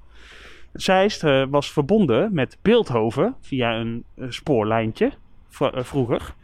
[0.73, 5.13] Zeist eh, was verbonden met Beeldhoven via een eh, spoorlijntje.
[5.49, 6.35] v- eh, vroeger.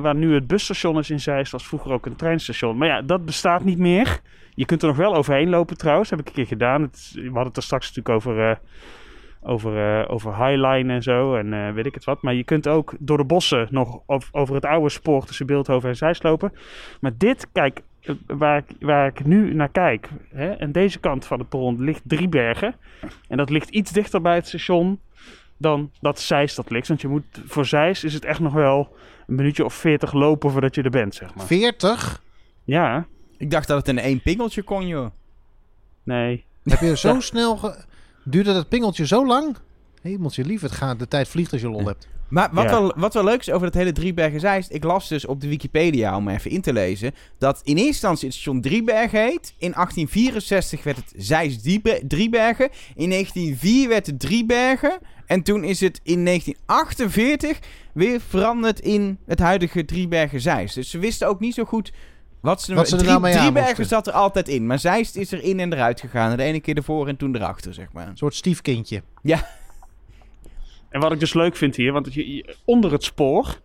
[0.00, 2.76] Waar nu het busstation is in Zeist, was vroeger ook een treinstation.
[2.76, 4.20] Maar ja, dat bestaat niet meer.
[4.54, 6.10] Je kunt er nog wel overheen lopen trouwens.
[6.10, 6.82] heb ik een keer gedaan.
[6.82, 8.56] Het, we hadden het er straks natuurlijk over, eh,
[9.42, 11.36] over, eh, over Highline en zo.
[11.36, 12.22] En eh, weet ik het wat.
[12.22, 15.88] Maar je kunt ook door de bossen nog ov- over het oude spoor tussen Beeldhoven
[15.88, 16.52] en Zeist lopen.
[17.00, 17.80] Maar dit, kijk,
[18.26, 20.08] waar ik, waar ik nu naar kijk.
[20.34, 22.74] Hè, en deze kant van het perron ligt Driebergen.
[23.28, 25.00] En dat ligt iets dichter bij het station
[25.62, 26.88] dan dat Zeist dat ligt.
[26.88, 28.96] Want je moet, voor Zeist is het echt nog wel
[29.26, 31.46] een minuutje of veertig lopen voordat je er bent, zeg maar.
[31.46, 32.22] 40?
[32.64, 35.10] Ja, Ik dacht dat het in één pingeltje kon, joh.
[36.02, 36.44] nee.
[36.62, 37.56] Heb je zo snel...
[37.56, 37.84] Ge...
[38.24, 39.56] Duurde dat pingeltje zo lang?
[40.02, 42.08] Hemeltje lief, het gaat, de tijd vliegt als je lol hebt.
[42.32, 42.70] Maar wat, Ja.
[42.70, 44.72] wel, wat wel leuk is over dat hele Driebergen Zeist...
[44.72, 47.14] Ik las dus op de Wikipedia, om even in te lezen...
[47.38, 49.54] dat in eerste instantie het station Driebergen heet.
[49.58, 51.62] In 1864 werd het Zeist
[52.08, 52.68] Driebergen.
[52.94, 54.98] In 1904 werd het Driebergen.
[55.26, 57.58] En toen is het in 1948
[57.94, 60.74] weer veranderd in het huidige Driebergen Zeist.
[60.74, 61.92] Dus ze wisten ook niet zo goed...
[62.40, 64.66] Wat ze, Wat ze er Drie- nou mee Driebergen zat er altijd in.
[64.66, 66.36] Maar Zeist is er in en eruit gegaan.
[66.36, 68.08] De ene keer ervoor en toen erachter, zeg maar.
[68.08, 69.02] Een soort stiefkindje.
[70.92, 73.60] En wat ik dus leuk vind hier, want je, onder het spoor,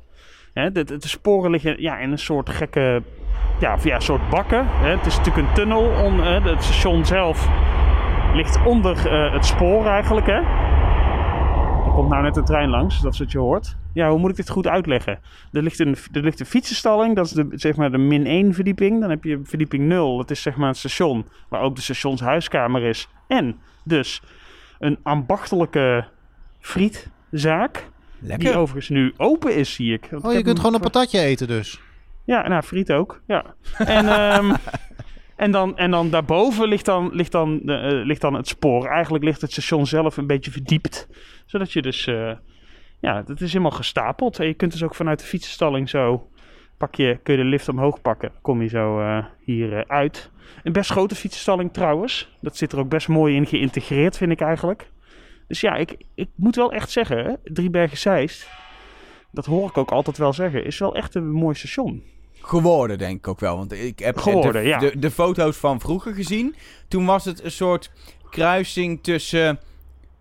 [0.54, 3.02] hè, de, de, de sporen liggen ja, in een soort gekke,
[3.60, 4.68] ja, of soort bakken.
[4.68, 4.90] Hè.
[4.90, 6.04] Het is natuurlijk een tunnel.
[6.04, 7.50] On, hè, het station zelf
[8.34, 10.26] ligt onder eh, het spoor eigenlijk.
[10.26, 10.40] Hè.
[11.86, 13.76] Er komt nou net een trein langs, dat is wat je hoort.
[13.94, 15.20] Ja, hoe moet ik dit goed uitleggen?
[15.52, 18.54] Er ligt een, er ligt een fietsenstalling, dat is de, zeg maar de min 1
[18.54, 19.02] verdieping.
[19.02, 22.84] Dan heb je verdieping 0, dat is zeg maar het station, waar ook de stationshuiskamer
[22.84, 23.10] is.
[23.28, 24.22] En dus
[24.80, 26.06] een ambachtelijke
[27.30, 27.90] frietzaak.
[28.20, 28.48] Lekker.
[28.48, 30.08] Die overigens nu open is, zie ik.
[30.12, 31.82] Want Oh, ik je kunt gewoon een patatje eten dus.
[32.26, 33.22] Ja, nou, friet ook.
[33.28, 33.56] Ja.
[33.78, 34.56] En, ehm,
[35.36, 38.86] en, dan, en dan daarboven ligt dan, ligt, dan, eh, ligt dan het spoor.
[38.88, 41.08] Eigenlijk ligt het station zelf een beetje verdiept.
[41.46, 42.08] Zodat je dus...
[42.08, 42.32] eh,
[43.00, 44.40] ja, het is helemaal gestapeld.
[44.40, 46.30] En je kunt dus ook vanuit de fietsenstalling zo...
[46.78, 48.32] Pak je, kun je de lift omhoog pakken.
[48.42, 50.32] Kom je zo eh, hier eh, uit.
[50.64, 52.30] Een best grote fietsenstalling trouwens.
[52.42, 54.90] Dat zit er ook best mooi in geïntegreerd, vind ik eigenlijk.
[55.48, 57.40] Dus ja, ik, ik moet wel echt zeggen...
[57.44, 58.48] Driebergen Zeist...
[59.32, 60.66] Dat hoor ik ook altijd wel zeggen.
[60.66, 62.04] Is wel echt een mooi station.
[62.34, 63.58] Geworden, denk ik ook wel.
[63.58, 64.80] Want ik heb Geworden, de, ja.
[64.80, 66.56] de, de foto's van vroeger gezien.
[66.88, 67.92] Toen was het een soort
[68.30, 69.60] kruising tussen...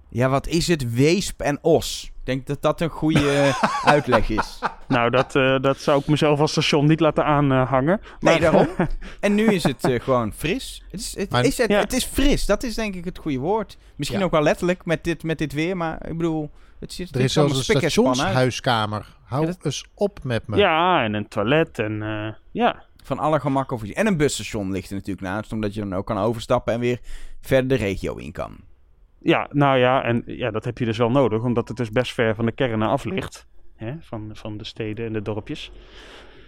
[0.08, 0.94] Ja, wat is het?
[0.94, 2.12] Weesp en Os.
[2.26, 3.52] Ik denk dat dat een goede
[3.84, 4.58] uitleg is.
[4.88, 8.00] Nou, dat, eh, dat zou ik mezelf als station niet laten aanhangen.
[8.20, 8.68] Nee, Maar- daarom.
[9.20, 10.82] En nu is het eh, gewoon fris.
[10.90, 11.78] Het is, het, Maar- is, het, Ja.
[11.80, 12.46] het is fris.
[12.46, 13.76] Dat is denk ik het goede woord.
[13.96, 14.24] Misschien Ja.
[14.24, 15.76] ook wel letterlijk met dit, met dit weer.
[15.76, 19.06] Maar ik bedoel, het zit Er is zelfs een stationshuiskamer.
[19.24, 20.56] Hou Ja, dat- eens op met me.
[20.56, 22.82] Ja, en een toilet en eh, ja.
[23.04, 23.96] Van alle gemakken voorzien.
[23.96, 25.52] En een busstation ligt er natuurlijk naast.
[25.52, 26.98] Omdat je dan ook kan overstappen en weer
[27.40, 28.56] verder de regio in kan.
[29.26, 32.12] Ja, nou ja, en ja, dat heb je dus wel nodig, omdat het dus best
[32.12, 33.46] ver van de kernen af ligt.
[33.76, 35.70] Hè, van, van de steden en de dorpjes.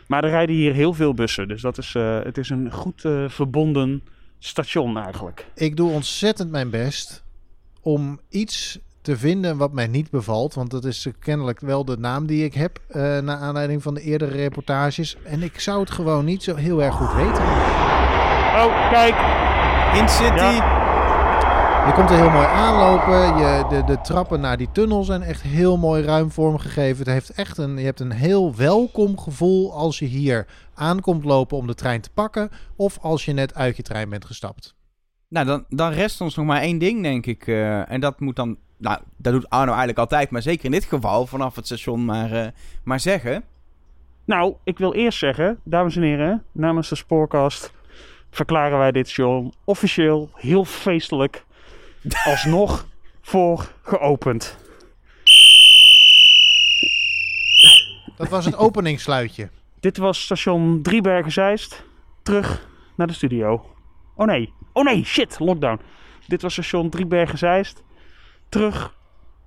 [0.06, 3.04] Maar er rijden hier heel veel bussen, dus dat is, eh, het is een goed
[3.04, 4.02] eh, verbonden
[4.38, 5.46] station eigenlijk.
[5.54, 7.24] Ik doe ontzettend mijn best
[7.82, 10.54] om iets te vinden wat mij niet bevalt.
[10.54, 12.78] Want dat is kennelijk wel de naam die ik heb.
[12.88, 15.16] eh naar aanleiding van de eerdere reportages.
[15.24, 17.44] En ik zou het gewoon niet zo heel erg goed weten.
[18.64, 19.14] Oh, kijk!
[20.00, 20.77] In City.
[21.88, 23.36] Je komt er heel mooi aanlopen.
[23.36, 26.98] Je, de, de trappen naar die tunnel zijn echt heel mooi ruim vormgegeven.
[26.98, 31.56] Het heeft echt een, je hebt een heel welkom gevoel als je hier aankomt lopen
[31.56, 32.50] om de trein te pakken.
[32.76, 34.74] Of als je net uit je trein bent gestapt.
[35.28, 37.46] Nou, dan, dan rest ons nog maar één ding, denk ik.
[37.46, 38.56] eh, en dat moet dan...
[38.76, 40.30] Nou, dat doet Arno eigenlijk altijd.
[40.30, 42.46] Maar zeker in dit geval, vanaf het station maar, eh,
[42.84, 43.44] maar zeggen.
[44.24, 47.72] Nou, ik wil eerst zeggen, dames en heren, namens de Spoorkast
[48.30, 51.46] verklaren wij dit station officieel, heel feestelijk,
[52.24, 52.86] alsnog
[53.22, 54.56] voor geopend.
[58.16, 59.48] Dat was het openingssluitje.
[59.80, 61.82] Dit was station Driebergen-Zeist,
[62.22, 63.74] terug naar de studio.
[64.16, 65.80] Oh nee, oh nee, shit, lockdown.
[66.26, 67.82] Dit was station Driebergen-Zeist,
[68.48, 68.94] terug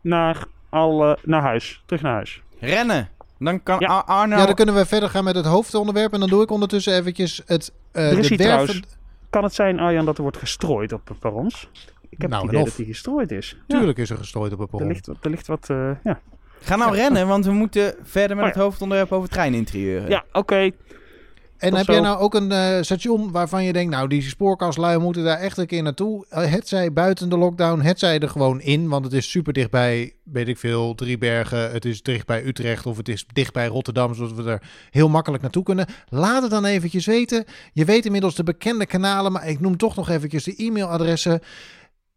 [0.02, 2.42] naar, alle, naar huis, terug naar huis.
[2.60, 3.10] Rennen.
[3.40, 3.88] Dan kan Ja.
[3.88, 4.36] Ar- Arno...
[4.38, 6.14] Ja, dan kunnen we verder gaan met het hoofdonderwerp.
[6.14, 7.62] En dan doe ik ondertussen eventjes het...
[7.62, 8.82] is de hier werven- trouwens-
[9.30, 11.68] Kan het zijn, Arjan, dat er wordt gestrooid op de perrons?
[12.12, 13.58] Ik heb Nou, het idee dat hij gestrooid is.
[13.68, 13.78] Ja.
[13.78, 14.88] Tuurlijk is er gestrooid op een Er perron.
[14.88, 16.20] ligt, wat- er ligt wat, eh, ja.
[16.62, 20.10] Ga nou rennen, want we moeten verder met Oh het hoofdonderwerp over treininterieuren.
[20.10, 20.56] Ja, oké.
[21.58, 21.92] En Tot heb zo.
[21.94, 25.58] jij nou ook een eh, station waarvan je denkt, nou, die spoorkastlui moeten daar echt
[25.58, 26.26] een keer naartoe.
[26.30, 29.54] Eh, Het zij buiten de lockdown, het zij er gewoon in, want het is super
[29.54, 33.68] dichtbij, weet ik veel, Driebergen, het is dicht bij Utrecht of het is dicht bij
[33.68, 35.86] Rotterdam, zodat we er heel makkelijk naartoe kunnen.
[36.10, 37.46] Laat het dan eventjes weten.
[37.74, 41.42] Je weet inmiddels de bekende kanalen, maar ik noem toch nog eventjes de e-mailadressen.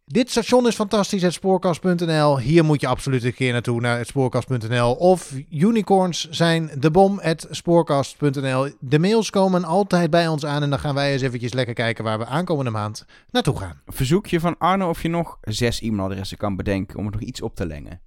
[0.07, 2.39] Dit station is fantastisch, het spoorkast.nl.
[2.39, 4.93] Hier moet je absoluut een keer naartoe, naar het spoorkast.nl.
[4.93, 8.69] Of unicorns zijn de bom, het spoorkast.nl.
[8.79, 12.03] De mails komen altijd bij ons aan en dan gaan wij eens eventjes lekker kijken
[12.03, 13.81] waar we aankomende maand naartoe gaan.
[13.85, 17.55] Verzoekje van Arno of je nog zes e-mailadressen kan bedenken om er nog iets op
[17.55, 18.01] te lengen.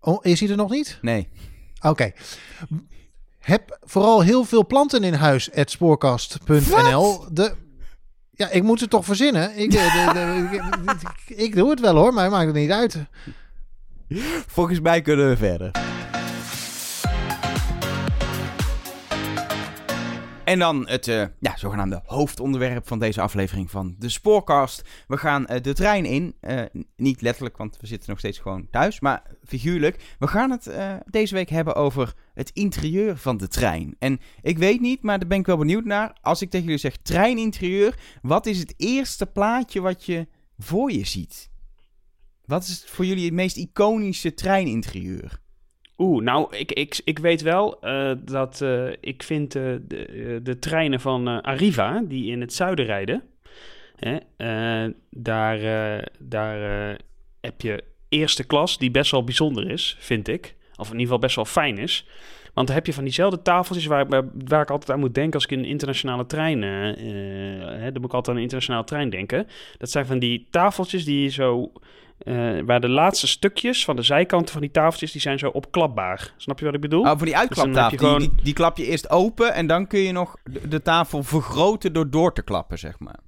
[0.00, 0.98] Oh, is hij er nog niet?
[1.02, 1.28] Nee.
[1.80, 2.12] Oké.
[3.38, 7.24] Heb vooral heel veel planten in huis, het spoorkast.nl.
[7.32, 7.54] De...
[8.34, 9.56] Ja, ik moet het toch verzinnen.
[9.58, 10.92] Ik, eh, de- de-
[11.26, 12.96] ik, ik doe het wel hoor, maar maakt het niet uit.
[14.46, 15.70] Volgens mij kunnen we verder.
[20.52, 24.82] En dan het uh, ja, zogenaamde hoofdonderwerp van deze aflevering van de Spoorcast.
[25.06, 26.34] We gaan uh, de trein in.
[26.40, 26.62] Uh,
[26.96, 30.14] niet letterlijk, want we zitten nog steeds gewoon thuis, maar figuurlijk.
[30.18, 30.70] We gaan het
[31.10, 33.96] deze week hebben over het interieur van de trein.
[33.98, 36.16] En ik weet niet, maar daar ben ik wel benieuwd naar.
[36.20, 40.26] Als ik tegen jullie zeg treininterieur, wat is het eerste plaatje wat je
[40.58, 41.50] voor je ziet?
[42.44, 45.40] Wat is voor jullie het meest iconische treininterieur?
[45.98, 50.58] Oeh, nou, ik, ik, ik weet wel uh, dat uh, ik vind uh, de, de
[50.58, 53.22] treinen van Arriva, die in het zuiden rijden,
[53.96, 54.18] hè,
[55.10, 55.58] daar,
[56.18, 56.98] daar
[57.40, 60.54] heb je eerste klas, die best wel bijzonder is, vind ik.
[60.76, 62.06] Of in ieder geval best wel fijn is.
[62.54, 64.08] Want dan heb je van diezelfde tafeltjes waar,
[64.44, 66.62] waar, ik altijd aan moet denken als ik in een internationale trein...
[66.62, 69.46] hè, dan moet ik altijd aan een internationale trein denken.
[69.78, 71.72] Dat zijn van die tafeltjes die zo
[72.24, 76.32] uh, waar de laatste stukjes van de zijkanten van die tafeltjes, die zijn zo opklapbaar.
[76.36, 77.02] Snap je wat ik bedoel?
[77.02, 77.90] Oh, voor die uitklaptafel.
[77.90, 78.18] Dus gewoon...
[78.18, 80.36] die, die, klap je eerst open en dan kun je nog
[80.68, 83.18] de, tafel vergroten door door te klappen, zeg maar.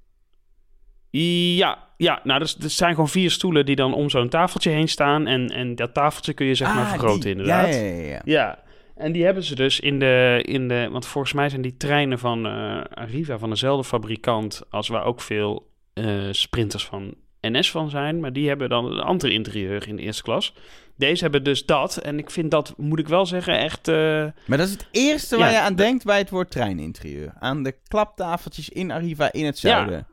[1.10, 4.88] Ja, ja nou, dus, er zijn gewoon vier stoelen die dan om zo'n tafeltje heen
[4.88, 5.26] staan.
[5.26, 7.74] En, en dat tafeltje kun je zeg maar ah, vergroten, inderdaad.
[7.74, 8.62] Ja, ja, ja, ja.
[8.96, 10.88] En die hebben ze dus in de, in de...
[10.90, 14.62] Want volgens mij zijn die treinen van uh, Arriva van dezelfde fabrikant...
[14.70, 17.14] als waar ook veel uh, sprinters van
[17.50, 20.54] NS van zijn, maar die hebben dan een ander interieur in de eerste klas.
[20.96, 21.96] Deze hebben dus dat.
[21.96, 23.88] En ik vind dat, moet ik wel zeggen, echt...
[23.88, 24.24] Uh...
[24.46, 27.32] Maar dat is het eerste waar je aan denkt bij het woord treininterieur.
[27.38, 30.06] Aan de klaptafeltjes in Arriva in het zuiden.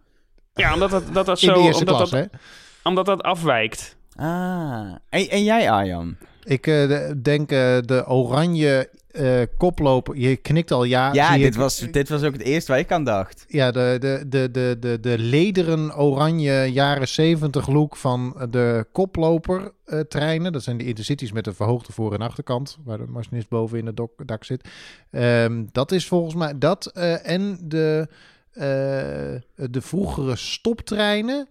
[0.54, 1.54] Ja, ja omdat dat, dat, dat zo...
[1.54, 2.26] omdat klas, dat, hè?
[2.84, 3.98] Omdat dat afwijkt.
[4.16, 4.96] Ah.
[5.10, 6.18] En, en jij, Arjan?
[6.44, 10.18] Ik uh, denk uh, de oranje uh, koploper.
[10.18, 11.14] Je knikt al ja.
[11.14, 13.46] Ja, dit, was, dit was ook het eerste waar ik aan dacht.
[13.48, 19.72] Ja, de, de, de, de, de, de lederen oranje jaren 70 look van de koploper
[19.86, 20.52] uh, treinen.
[20.52, 22.78] Dat zijn de intercities met een verhoogde voor- en achterkant.
[22.84, 24.68] Waar de machinist boven in het dok, dak zit.
[25.12, 26.92] Um, dat is volgens mij dat.
[26.98, 28.08] Uh, en de,
[29.56, 31.48] de vroegere stoptreinen.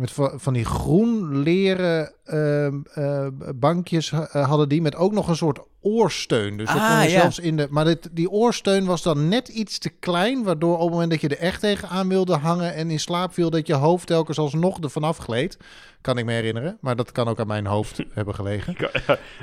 [0.00, 4.82] Met van die groen leren uh, bankjes hadden die.
[4.82, 6.56] Met ook nog een soort oorsteun.
[6.56, 7.66] Dus dat ah, kon je zelfs in de.
[7.70, 10.42] Maar dit, die oorsteun was dan net iets te klein.
[10.42, 13.50] Waardoor op het moment dat je er echt tegenaan wilde hangen en in slaap viel,
[13.50, 15.58] dat je hoofd telkens alsnog er vanaf gleed.
[16.00, 16.78] Kan ik me herinneren.
[16.80, 18.76] Maar dat kan ook aan mijn hoofd hebben gelegen.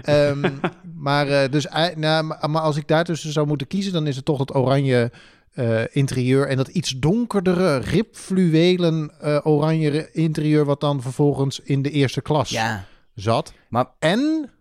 [0.09, 0.59] um,
[0.95, 4.39] maar, uh, dus, nou, maar als ik daartussen zou moeten kiezen, dan is het toch
[4.39, 5.11] het oranje
[5.57, 6.47] uh, interieur.
[6.47, 12.49] En dat iets donkerdere, ribfluwelen uh, oranje interieur, wat dan vervolgens in de eerste klas
[12.49, 12.85] ja.
[13.13, 13.53] zat.
[13.69, 13.85] Maar...
[13.99, 14.51] En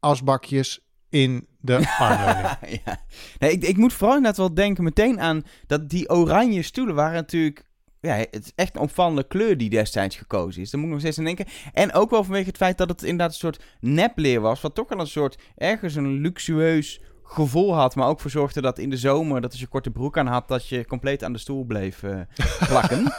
[0.00, 2.80] asbakjes in de armleuning.
[2.84, 3.04] ja.
[3.38, 7.14] nee, ik, ik moet vooral inderdaad wel denken meteen aan dat die oranje stoelen waren
[7.14, 7.70] natuurlijk...
[8.00, 10.70] Ja, het is echt een opvallende kleur die destijds gekozen is.
[10.70, 11.46] Daar moet ik nog steeds aan denken.
[11.72, 14.60] En ook wel vanwege het feit dat het inderdaad een soort nepleer was.
[14.60, 17.00] Wat toch wel een soort, ergens een luxueus
[17.32, 20.18] gevoel had, maar ook voor zorgde dat in de zomer, dat als je korte broek
[20.18, 22.20] aan had, dat je compleet aan de stoel bleef uh,
[22.68, 23.12] plakken.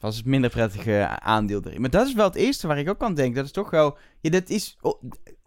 [0.00, 1.80] was het minder prettige aandeel erin.
[1.80, 3.34] Maar dat is wel het eerste waar ik ook aan denk.
[3.34, 4.78] Dat is toch wel, ja, dat is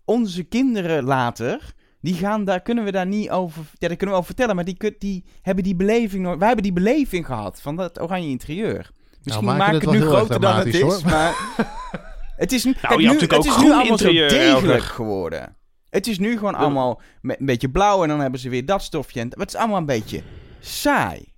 [0.05, 1.73] onze kinderen later.
[2.01, 4.65] Die gaan daar, kunnen we daar niet over, ja, daar kunnen we over vertellen, maar
[4.65, 8.91] die, die hebben die beleving, wij hebben die beleving gehad van dat oranje interieur.
[9.23, 11.01] Misschien nou, maak het, het nu groter dan het is, hoor.
[11.05, 11.35] maar
[12.43, 15.55] het is nu, nou, nu, het is nu allemaal zo degelijk geworden.
[15.93, 18.81] Het is nu gewoon allemaal met een beetje blauw en dan hebben ze weer dat
[18.81, 19.19] stofje.
[19.19, 20.21] En het is allemaal een beetje
[20.59, 21.33] saai.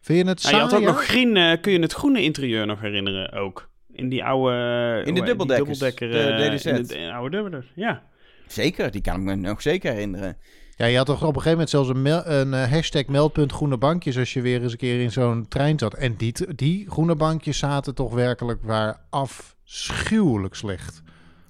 [0.00, 0.56] Vind je het saai?
[0.56, 3.70] Nou, je had ook nog groen, uh, kun je het groene interieur nog herinneren ook?
[3.92, 5.02] In die oude...
[5.04, 5.78] In de dubbeldekkers.
[5.78, 6.64] Dubbeldekker, de DDZ.
[6.64, 8.02] In de, oude dubbeldekker, ja.
[8.46, 10.36] Zeker, die kan ik me nog zeker herinneren.
[10.76, 14.18] Ja, je had toch op een gegeven moment zelfs een, een hashtag meldpunt groene bankjes
[14.18, 15.94] als je weer eens een keer in zo'n trein zat.
[15.94, 21.02] En die, die groene bankjes zaten toch werkelijk waar afschuwelijk slecht.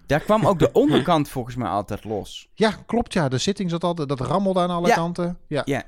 [0.06, 2.48] Daar kwam ook de onderkant volgens mij altijd los.
[2.54, 3.28] Ja, klopt ja.
[3.28, 5.38] De zitting zat altijd, dat rammelde aan alle kanten.
[5.46, 5.62] Ja.
[5.64, 5.84] ja.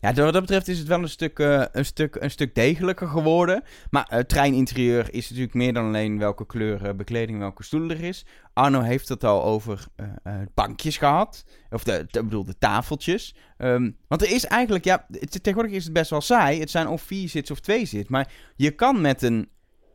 [0.00, 3.08] Ja, wat dat betreft is het wel een stuk, uh, een stuk, een stuk degelijker
[3.08, 3.62] geworden.
[3.90, 7.90] Maar het uh, treininterieur is natuurlijk meer dan alleen welke kleur uh, bekleding, welke stoel
[7.90, 8.26] er is.
[8.52, 11.44] Arno heeft het al over eh, bankjes gehad.
[11.70, 13.34] Of de, de, bedoel, de tafeltjes.
[13.58, 16.60] Um, want er is eigenlijk, ja, het, tegenwoordig is het best wel saai.
[16.60, 18.08] Het zijn of vier zits of twee zits.
[18.08, 19.48] Maar je kan met een,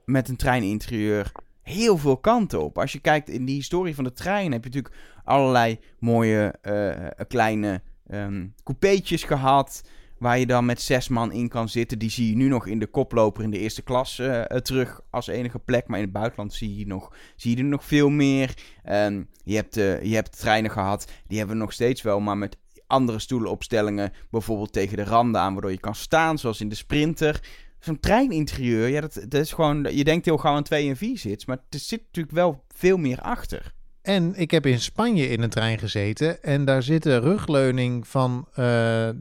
[0.05, 1.31] met een treininterieur
[1.65, 2.77] heel veel kanten op.
[2.77, 7.25] Als je kijkt in die historie van de trein, heb je natuurlijk allerlei mooie uh,
[7.27, 9.83] kleine um, coupeetjes gehad.
[10.17, 11.99] Waar je dan met zes man in kan zitten.
[11.99, 15.27] Die zie je nu nog in de koploper in de eerste klas uh, terug als
[15.27, 15.87] enige plek.
[15.87, 18.53] Maar in het buitenland zie je, nog, zie je er nog veel meer.
[18.89, 21.11] Um, je, hebt, je hebt treinen gehad.
[21.27, 22.19] Die hebben we nog steeds wel.
[22.19, 24.11] Maar met andere stoelenopstellingen.
[24.29, 25.53] Bijvoorbeeld tegen de randen aan.
[25.53, 26.37] Waardoor je kan staan.
[26.37, 27.41] Zoals in de sprinter
[27.79, 31.17] zo'n treininterieur, ja, dat, dat is gewoon, je denkt heel gauw aan 2 en 4
[31.17, 33.73] zit, maar er zit natuurlijk wel veel meer achter.
[34.01, 38.47] En ik heb in Spanje in een trein gezeten en daar zit de rugleuning van
[38.59, 39.15] uh, eh,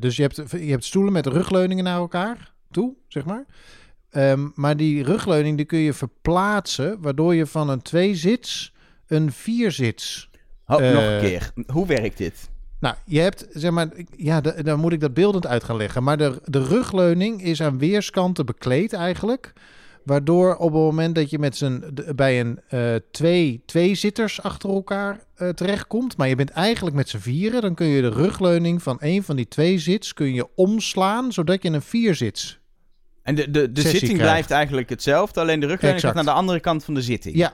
[0.00, 3.44] dus je hebt, je hebt stoelen met rugleuningen naar elkaar toe, zeg maar.
[4.10, 8.72] Ehm, maar die rugleuning die kun je verplaatsen, waardoor je van een tweezits
[9.06, 10.30] een vierzits.
[10.66, 11.52] Oh, nog Eh, een keer.
[11.66, 12.50] Hoe werkt dit?
[12.84, 16.02] Nou, je hebt, zeg maar, ja, da- dan moet ik dat beeldend uit gaan leggen.
[16.02, 19.52] Maar de, de rugleuning is aan weerskanten bekleed eigenlijk.
[20.04, 24.70] Waardoor op het moment dat je met z'n, bij een eh twee, twee zitters achter
[24.70, 28.82] elkaar eh, terechtkomt, maar je bent eigenlijk met z'n vieren, dan kun je de rugleuning
[28.82, 32.58] van een van die twee zits kun je omslaan, zodat je een vierzits.
[33.22, 34.22] En de, de, de zitting krijgt.
[34.22, 37.36] blijft eigenlijk hetzelfde, alleen de rugleuning gaat naar de andere kant van de zitting.
[37.36, 37.52] Ja.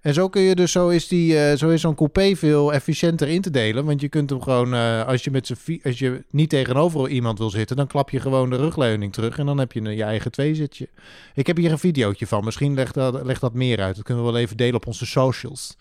[0.00, 3.28] En zo kun je dus, zo is, die, eh, zo is zo'n coupé veel efficiënter
[3.28, 3.84] in te delen.
[3.84, 7.38] Want je kunt hem gewoon, eh, als je met z'n als je niet tegenover iemand
[7.38, 9.38] wil zitten, dan klap je gewoon de rugleuning terug.
[9.38, 10.88] En dan heb je een, je eigen tweezitje.
[11.34, 12.44] Ik heb hier een videootje van.
[12.44, 13.96] Misschien legt dat, legt dat meer uit.
[13.96, 15.76] Dat kunnen we wel even delen op onze socials.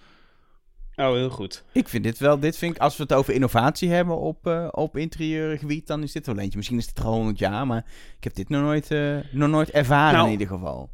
[0.95, 1.63] Oh, heel goed.
[1.71, 4.67] Ik vind dit wel, dit vind ik, als we het over innovatie hebben op, eh,
[4.71, 6.58] op interieurgebied, dan is dit wel eentje.
[6.58, 7.86] Misschien is het er al honderd jaar, maar
[8.17, 10.89] ik heb dit nog nooit, eh, nog nooit ervaren Nou, in ieder geval.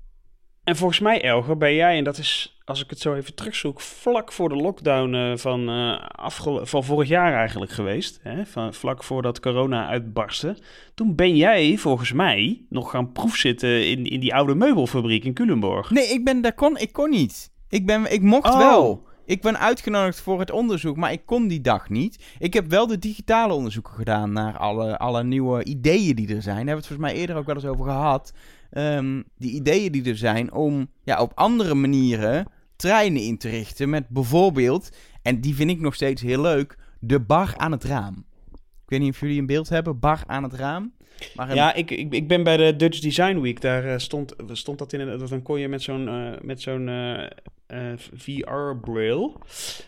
[0.64, 3.82] En volgens mij, Elger, ben jij, en dat is, als ik het zo even terugzoek,
[3.82, 8.20] vlak voor de lockdown eh, van, eh, van vorig jaar eigenlijk geweest.
[8.22, 8.46] Hè?
[8.46, 10.58] Van, vlak voordat corona uitbarstte.
[10.94, 15.90] Toen ben jij, volgens mij, nog gaan proefzitten in, in die oude meubelfabriek in Culemborg.
[15.90, 17.52] Nee, ik ben daar kon, ik kon niet.
[17.70, 18.58] Ik, ben, ik mocht Oh.
[18.58, 19.12] wel.
[19.26, 22.24] Ik ben uitgenodigd voor het onderzoek, maar ik kon die dag niet.
[22.40, 26.56] Ik heb wel de digitale onderzoeken gedaan naar alle, alle nieuwe ideeën die er zijn.
[26.56, 28.34] Daar hebben we het volgens mij eerder ook wel eens over gehad.
[28.74, 33.90] Ehm, die ideeën die er zijn om ja, op andere manieren treinen in te richten.
[33.90, 34.90] Met bijvoorbeeld,
[35.22, 38.26] en die vind ik nog steeds heel leuk, de bar aan het raam.
[38.54, 40.94] Ik weet niet of jullie een beeld hebben, bar aan het raam.
[41.36, 43.62] Maar een- Ja, ik, ik, ik ben bij de Dutch Design Week.
[43.62, 45.00] Daar eh, stond, stond dat in.
[45.00, 49.40] een- Dan kon je met zo'n eh, met zo'n eh, VR-bril.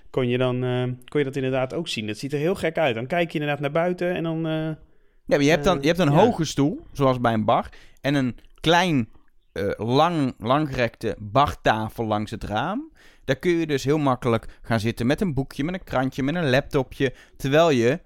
[0.10, 0.60] Kon, je dan,
[1.08, 2.08] kon je dat inderdaad ook zien.
[2.08, 2.96] Het ziet er heel gek uit.
[2.96, 4.40] Dan kijk je inderdaad naar buiten en dan.
[5.28, 7.70] Ja, maar je hebt dan je hebt een hoge stoel, zoals bij een bar,
[8.02, 9.10] en een klein,
[9.52, 12.92] eh, lang, langgerekte bartafel langs het raam.
[13.26, 16.36] Daar kun je dus heel makkelijk gaan zitten met een boekje, met een krantje, met
[16.36, 18.00] een laptopje, terwijl je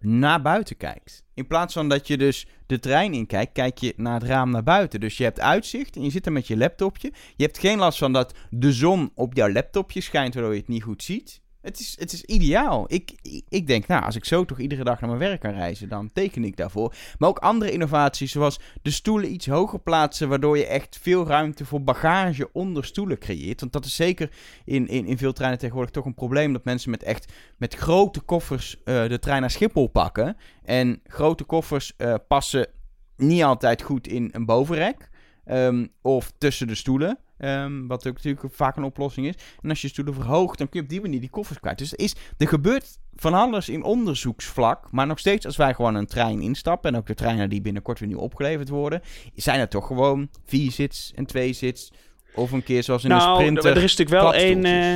[0.00, 1.24] naar buiten kijkt.
[1.34, 4.50] In plaats van dat je dus de trein in kijkt, kijk je naar het raam
[4.50, 5.00] naar buiten.
[5.00, 7.12] Dus je hebt uitzicht en je zit er met je laptopje.
[7.36, 10.68] Je hebt geen last van dat de zon op jouw laptopje schijnt, waardoor je het
[10.68, 11.40] niet goed ziet.
[11.66, 12.84] Het is, het is ideaal.
[12.88, 13.12] Ik,
[13.48, 16.10] ik- denk, nou, als ik zo toch iedere dag naar mijn werk kan reizen, dan
[16.12, 16.94] teken ik daarvoor.
[17.18, 21.64] Maar ook andere innovaties, zoals de stoelen iets hoger plaatsen, waardoor je echt veel ruimte
[21.64, 23.60] voor bagage onder stoelen creëert.
[23.60, 24.30] Want dat is zeker
[24.64, 28.20] in, in, in veel treinen tegenwoordig toch een probleem, dat mensen met echt met grote
[28.20, 30.36] koffers eh, de trein naar Schiphol pakken.
[30.64, 32.66] En grote koffers eh, passen
[33.16, 35.08] niet altijd goed in een bovenrek.
[35.44, 37.18] ehm, of tussen de stoelen.
[37.38, 39.34] Ehm, wat ook natuurlijk vaak een oplossing is.
[39.62, 41.78] En als je stoelen verhoogt, dan kun je op die manier die koffers kwijt.
[41.78, 44.92] Dus er, is, er gebeurt van alles in onderzoeksvlak.
[44.92, 46.92] Maar nog steeds, als wij gewoon een trein instappen.
[46.92, 49.00] En ook de treinen die binnenkort weer nieuw opgeleverd worden.
[49.34, 51.92] Zijn er toch gewoon vier zits en twee zits.
[52.34, 53.76] Of een keer zoals in een nou, sprinter.
[53.76, 54.64] er is natuurlijk wel één.
[54.64, 54.94] eh,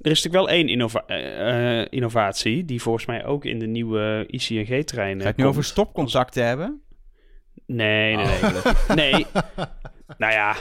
[0.00, 2.64] er is natuurlijk wel één innova- eh, innovatie.
[2.64, 5.16] Die volgens mij ook in de nieuwe ICNG-treinen.
[5.16, 6.80] Ga je het nu over stopcontacten hebben?
[7.66, 8.34] Nee, nee, nee.
[8.54, 8.88] Oh.
[8.94, 9.26] Nee.
[10.18, 10.56] nou ja.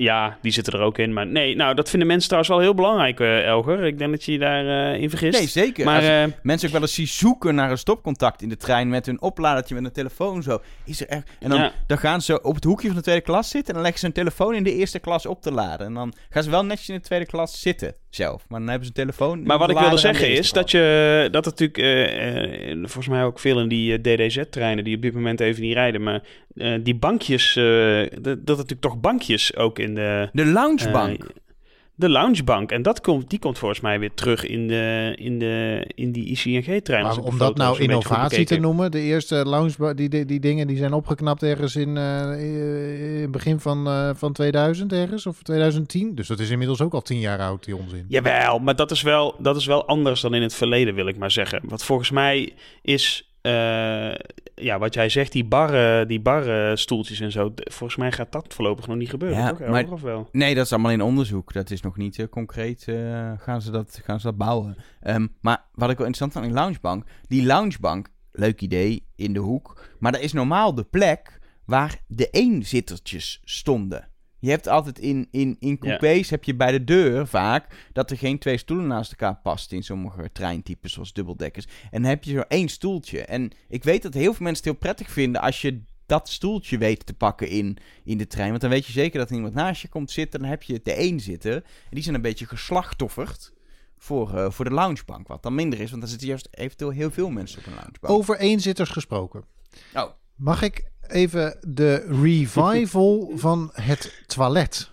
[0.00, 1.12] Ja, die zitten er ook in.
[1.12, 3.84] Maar nee, nou, dat vinden mensen trouwens wel heel belangrijk, eh, Elger.
[3.84, 5.38] Ik denk dat je je daarin in vergist.
[5.38, 5.84] Nee, zeker.
[5.84, 9.06] maar eh, mensen ook wel eens zien zoeken naar een stopcontact in de trein met
[9.06, 10.60] hun opladertje met een telefoon zo.
[10.84, 11.28] Is er echt...
[11.40, 11.72] En dan, Ja.
[11.86, 14.06] dan gaan ze op het hoekje van de tweede klas zitten en dan leggen ze
[14.06, 15.86] hun telefoon in de eerste klas op te laden.
[15.86, 18.44] En dan gaan ze wel netjes in de tweede klas zitten zelf.
[18.48, 19.42] Maar dan hebben ze een telefoon.
[19.42, 23.38] Maar wat ik wilde zeggen is dat je dat natuurlijk eh, eh, volgens mij ook
[23.38, 26.22] veel in die eh, DDZ-treinen die op dit moment even niet rijden, maar
[26.54, 31.24] eh, die bankjes, eh, dat, dat er natuurlijk toch bankjes ook in de De loungebank.
[31.24, 31.30] eh,
[31.94, 35.84] de loungebank en dat komt, die komt volgens mij weer terug in de in de
[35.94, 37.02] in die ICNG-trein.
[37.02, 40.76] Maar om dat nou innovatie te noemen, de eerste lounge, die, die, die dingen die
[40.76, 46.14] zijn opgeknapt ergens in eh, in het begin van, eh, van 2000 ergens, of 2010.
[46.14, 48.04] Dus dat is inmiddels ook al tien jaar oud, die onzin.
[48.08, 51.16] Jawel, maar dat is, wel, dat is wel anders dan in het verleden, wil ik
[51.18, 51.60] maar zeggen.
[51.64, 54.10] Want volgens mij is, eh,
[54.62, 58.86] ja, wat jij zegt, die barren, die barrenstoeltjes en zo, volgens mij gaat dat voorlopig
[58.86, 59.68] nog niet gebeuren, Ja, toch?
[59.68, 59.90] maar-.
[59.92, 60.28] Of wel?
[60.32, 61.52] Nee, dat is allemaal in onderzoek.
[61.52, 62.84] Dat is nog niet eh, concreet.
[62.88, 64.76] eh, gaan, ze dat, gaan ze dat bouwen?
[65.00, 67.04] Ehm, maar wat ik wel interessant vond in loungebank.
[67.28, 69.88] Die loungebank, leuk idee, in de hoek.
[69.98, 74.08] Maar dat is normaal de plek waar de eenzittertjes stonden.
[74.40, 78.18] Je hebt altijd in, in, in coupés, heb je bij de deur vaak, dat er
[78.18, 81.66] geen twee stoelen naast elkaar past in sommige treintypes, zoals dubbeldekkers.
[81.90, 83.24] En dan heb je zo één stoeltje.
[83.24, 86.78] En ik weet dat heel veel mensen het heel prettig vinden als je dat stoeltje
[86.78, 88.48] weet te pakken in, in de trein.
[88.48, 90.40] Want dan weet je zeker dat er iemand naast je komt zitten.
[90.40, 91.54] Dan heb je de één zitten.
[91.54, 93.52] En die zijn een beetje geslachtofferd.
[94.02, 95.28] voor, eh, voor de loungebank.
[95.28, 98.14] Wat dan minder is, want dan zitten juist eventueel heel veel mensen op een loungebank.
[98.14, 99.44] Over eenzitters gesproken.
[99.94, 100.10] Oh.
[100.34, 104.90] Mag ik even de revival van het toilet?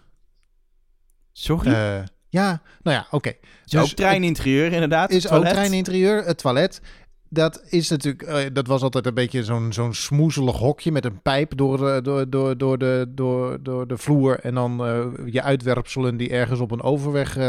[1.32, 1.72] Sorry?
[1.72, 3.34] Eh, ja, nou ja, oké.
[3.66, 5.12] is ook treininterieur inderdaad.
[5.12, 5.48] Is toilet.
[5.48, 6.82] ook treininterieur, het toilet.
[7.30, 11.22] Dat is natuurlijk, eh, dat was altijd een beetje zo'n zo'n smoezelig hokje met een
[11.22, 14.40] pijp door de, door, door, door, de, door, door de vloer.
[14.40, 17.44] En dan eh, je uitwerpselen die ergens op een overweg eh,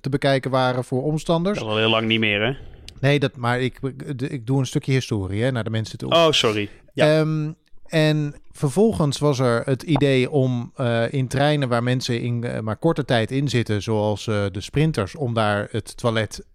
[0.00, 1.58] te bekijken waren voor omstanders.
[1.58, 2.52] Dat al heel lang niet meer, hè?
[3.00, 3.78] Nee, dat, maar ik,
[4.16, 6.10] ik doe een stukje historie hè, naar de mensen toe.
[6.10, 6.68] Oh, sorry.
[6.94, 7.18] Ja.
[7.18, 7.52] Ehm,
[7.88, 12.76] en vervolgens was er het idee om eh, in treinen waar mensen in eh, maar
[12.76, 16.46] korte tijd in zitten, zoals eh, de sprinters, om daar het toilet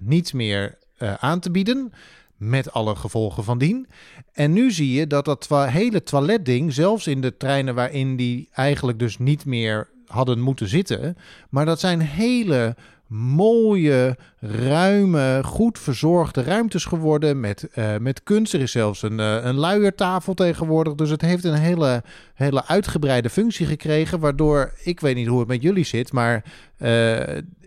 [0.00, 0.78] niet meer
[1.18, 1.92] aan te bieden.
[2.36, 3.86] Met alle gevolgen van dien.
[4.32, 8.48] En nu zie je dat dat twa- hele toiletding, zelfs in de treinen waarin die
[8.52, 11.16] eigenlijk dus niet meer hadden moeten zitten.
[11.50, 12.76] Maar dat zijn hele
[13.06, 18.54] mooie, ruime, goed verzorgde ruimtes geworden met, eh, met kunst.
[18.54, 20.94] Er is zelfs een, eh, een luiertafel tegenwoordig.
[20.94, 22.02] Dus het heeft een hele,
[22.34, 24.20] hele uitgebreide functie gekregen.
[24.20, 26.44] Waardoor, ik weet niet hoe het met jullie zit, maar
[26.76, 26.88] eh,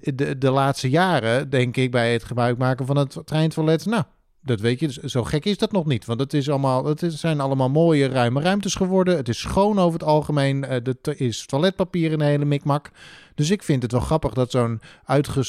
[0.01, 3.85] de, de laatste jaren denk ik bij het gebruik maken van het treintoilet...
[3.85, 4.03] Nou,
[4.41, 6.05] dat weet je, dus zo gek is dat nog niet.
[6.05, 9.15] Want het, is allemaal, het is- zijn allemaal mooie, ruime ruimtes geworden.
[9.15, 10.63] Het is schoon over het algemeen.
[10.65, 12.91] Eh, Er is toiletpapier in een hele mikmak.
[13.35, 14.81] Dus ik vind het wel grappig dat zo'n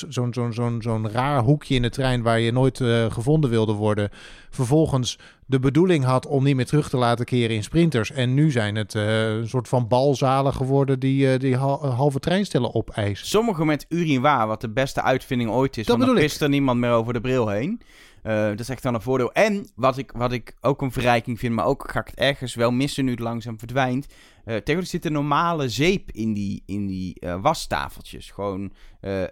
[0.08, 2.22] zo'n zo'n zo'n zo'n raar hoekje in de trein...
[2.22, 4.10] waar je nooit eh, gevonden wilde worden...
[4.50, 8.10] vervolgens de bedoeling had om niet meer terug te laten keren in sprinters.
[8.12, 10.98] En nu zijn het eh, een soort van balzalen geworden...
[11.00, 13.26] die, die hal- halve treinstellen opeisen.
[13.26, 15.86] Sommigen met urinoir, wat de beste uitvinding ooit is.
[15.86, 17.80] Dat want dan pist er niemand meer over de bril heen.
[18.22, 19.32] Eh, dat is echt dan een voordeel.
[19.32, 22.54] En wat ik, wat ik ook een verrijking vind, maar ook ga ik het ergens
[22.54, 24.06] wel missen nu het langzaam verdwijnt.
[24.06, 28.30] Eh tegenwoordig zit een normale zeep in die, in die eh, wastafeltjes.
[28.30, 28.72] Gewoon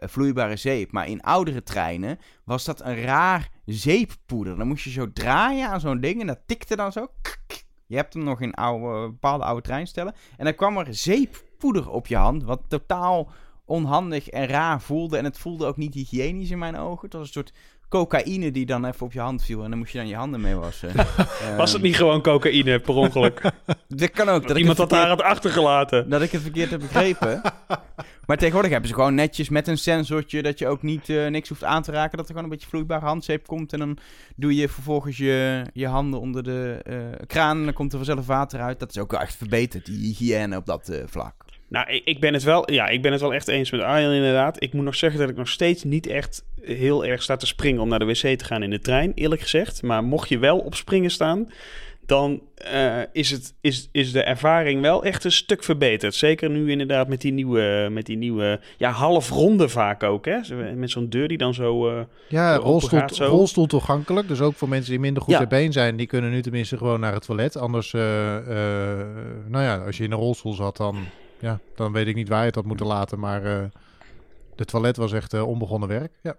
[0.01, 0.93] vloeibare zeep.
[0.93, 4.57] Maar in oudere treinen was dat een raar zeeppoeder.
[4.57, 7.07] Dan moest je zo draaien aan zo'n ding en dat tikte dan zo.
[7.89, 10.15] Je hebt hem nog in oude, bepaalde oude treinstellen.
[10.37, 13.31] En dan kwam er zeeppoeder op je hand, wat totaal
[13.65, 15.17] onhandig en raar voelde.
[15.17, 17.05] En het voelde ook niet hygiënisch in mijn ogen.
[17.05, 17.53] Het was een soort
[17.89, 19.65] cocaïne die dan even op je hand viel.
[19.65, 20.91] En dan moest je dan je handen mee wassen.
[21.57, 23.41] Was het niet gewoon cocaïne per ongeluk?
[23.89, 24.49] Dat kan ook.
[24.49, 26.09] Dat Iemand het daar had achtergelaten.
[26.09, 27.43] dat ik het verkeerd heb begrepen.
[28.27, 30.43] maar tegenwoordig hebben ze gewoon netjes met een sensortje...
[30.43, 32.17] dat je ook niet eh, niks hoeft aan te raken.
[32.17, 33.73] Dat er gewoon een beetje vloeibare handzeep komt.
[33.73, 33.99] En dan
[34.37, 37.59] doe je vervolgens je, je handen onder de eh, kraan...
[37.59, 38.79] en dan komt er vanzelf water uit.
[38.79, 41.35] Dat is ook echt verbeterd, die hygiëne op dat eh, vlak.
[41.69, 44.13] Nou, ik, ik ben het wel, ja, ik ben het wel echt eens met Arjen
[44.13, 44.63] inderdaad.
[44.63, 47.81] Ik moet nog zeggen dat ik nog steeds niet echt heel erg sta te springen
[47.83, 49.83] om naar de wc te gaan in de trein, eerlijk gezegd.
[49.83, 51.51] Maar mocht je wel op springen staan,
[52.07, 56.15] dan eh, is, het, is, is de ervaring wel echt een stuk verbeterd.
[56.15, 60.39] Zeker nu inderdaad met die nieuwe, met die nieuwe ja, halfronde vaak ook, hè.
[60.75, 61.89] Met zo'n deur die dan zo...
[61.89, 63.25] eh, Ja, rolstoel, open gaat zo.
[63.27, 64.29] rolstoel toegankelijk.
[64.29, 65.39] Dus ook voor mensen die minder goed Ja.
[65.39, 67.57] ter been zijn, die kunnen nu tenminste gewoon naar het toilet.
[67.57, 68.01] Anders, eh,
[69.49, 70.97] nou ja, als je in een rolstoel zat, dan,
[71.41, 73.19] ja, dan weet ik niet waar je het had moeten laten.
[73.19, 73.65] Maar eh
[74.59, 76.19] de toilet was echt eh, onbegonnen werk.
[76.23, 76.37] Ja.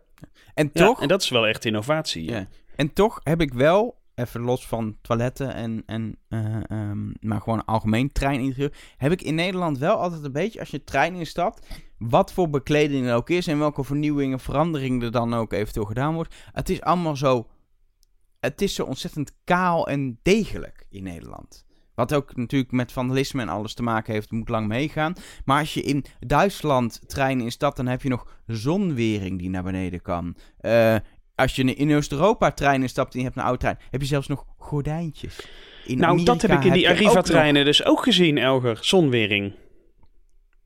[0.54, 1.02] En ja, toch...
[1.02, 2.24] en dat is wel echt innovatie.
[2.24, 2.48] Ja.
[2.76, 7.66] En toch heb ik wel, even los van toiletten en, en eh, ehm, maar gewoon
[7.66, 12.34] algemeen treininterieur, heb ik in Nederland wel altijd een beetje, als je trein instapt, wat
[12.34, 16.36] voor bekleding er ook is en welke vernieuwingen, veranderingen er dan ook eventueel gedaan wordt.
[16.52, 17.48] Het is allemaal zo,
[18.40, 21.66] het is zo ontzettend kaal en degelijk in Nederland.
[22.00, 25.14] Wat ook natuurlijk met vandalisme en alles te maken heeft, moet lang meegaan.
[25.46, 30.02] Maar als je in Duitsland treinen instapt, dan heb je nog zonwering die naar beneden
[30.02, 30.36] kan.
[30.60, 30.96] Eh,
[31.36, 34.28] als je in Oost-Europa trein instapt en je hebt een oude trein, heb je zelfs
[34.28, 35.48] nog gordijntjes.
[35.86, 38.78] In nou, dat heb ik in die Arriva-treinen dus ook gezien, Elger.
[38.82, 39.54] Zonwering.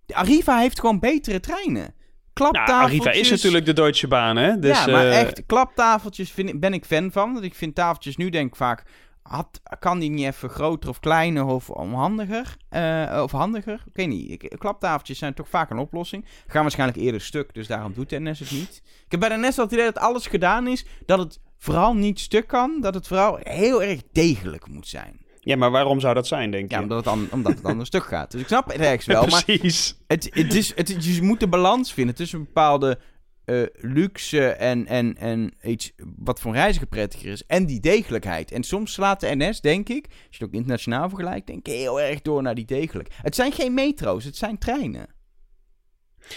[0.06, 1.74] De Arriva heeft gewoon betere treinen.
[1.74, 1.92] Nou,
[2.34, 3.06] Klaptafeltjes.
[3.06, 4.60] Arriva is natuurlijk de Deutsche Bahn, hè.
[4.60, 7.34] Dus, ja, maar eh, echt, klaptafeltjes vind, ben ik fan van.
[7.34, 8.84] Want ik vind tafeltjes nu denk ik vaak...
[9.24, 12.58] Had, kan die niet even groter of kleiner of onhandiger?
[12.70, 13.84] eh, of handiger?
[13.86, 14.32] Ik weet niet.
[14.32, 16.26] Ik, klaptafeltjes zijn toch vaak een oplossing.
[16.48, 18.82] Gaan waarschijnlijk eerder stuk, dus daarom doet NS het niet.
[19.06, 20.86] Ik heb bij de NS al het idee dat alles gedaan is...
[21.06, 22.82] dat het vooral niet stuk kan.
[22.82, 25.22] Dat het vooral heel erg degelijk moet zijn.
[25.40, 26.76] Ja, maar waarom zou dat zijn, denk je?
[26.76, 28.32] Ja, omdat het, omdat het anders stuk gaat.
[28.32, 29.26] Dus ik snap het ergens wel.
[29.28, 29.98] Maar Precies.
[30.08, 33.00] het, het is, het, je moet de balans vinden tussen bepaalde
[33.46, 37.46] eh, luxe en, en, en iets wat voor een reiziger prettiger is.
[37.46, 38.52] En die degelijkheid.
[38.52, 41.74] En soms slaat de NS, denk ik, als je het ook internationaal vergelijkt, denk ik
[41.74, 43.10] heel erg door naar die degelijk.
[43.22, 45.08] Het zijn geen metro's, het zijn treinen.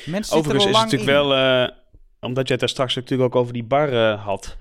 [0.06, 1.28] Mensen Overigens zitten is er het natuurlijk in.
[1.28, 1.76] wel, eh,
[2.20, 4.56] omdat je het daar straks natuurlijk ook over die bar eh, had.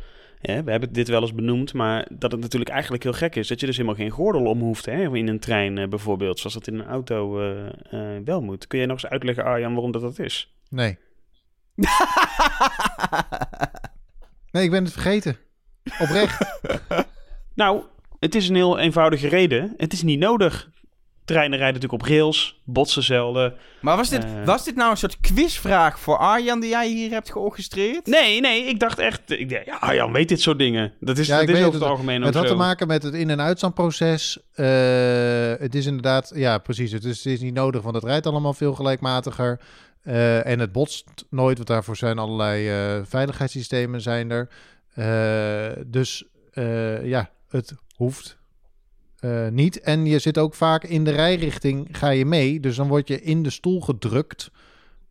[0.45, 3.47] Hè, we hebben dit wel eens benoemd, maar dat het natuurlijk eigenlijk heel gek is.
[3.47, 6.39] Dat je dus helemaal geen gordel om hoeft hè, in een trein bijvoorbeeld.
[6.39, 8.67] Zoals dat in een auto eh, eh, wel moet.
[8.67, 10.53] Kun je nog eens uitleggen, Arjan, waarom dat dat is?
[10.69, 10.97] Nee.
[14.51, 15.37] Nee, ik ben het vergeten.
[15.99, 16.41] Oprecht.
[17.55, 17.81] Nou,
[18.19, 19.73] het is een heel eenvoudige reden.
[19.77, 20.69] Het is niet nodig.
[21.25, 23.53] Treinen rijden natuurlijk op rails, botsen zelden.
[23.81, 24.45] Maar was dit, Eh.
[24.45, 28.05] was dit nou een soort quizvraag voor Arjan die jij hier hebt georchestreerd?
[28.05, 29.21] Nee, nee, ik dacht echt...
[29.31, 30.93] Ik dacht, ja, Jan weet dit soort dingen.
[30.99, 31.91] Dat is, Ja, dat is weet over het het.
[31.91, 32.49] algemeen ook Het had zo.
[32.51, 34.39] te maken met het in- en uitstandproces.
[34.53, 34.65] Eh,
[35.59, 36.91] het is inderdaad, ja, precies.
[36.91, 39.59] Het is, het is niet nodig, want het rijdt allemaal veel gelijkmatiger.
[40.05, 44.49] Eh, en het botst nooit, want daarvoor zijn allerlei eh, veiligheidssystemen zijn er.
[44.93, 46.25] Eh, dus
[47.03, 48.37] ja, het hoeft
[49.49, 49.79] niet.
[49.79, 52.59] En je zit ook vaak in de rijrichting, ga je mee.
[52.59, 54.51] Dus dan word je in de stoel gedrukt.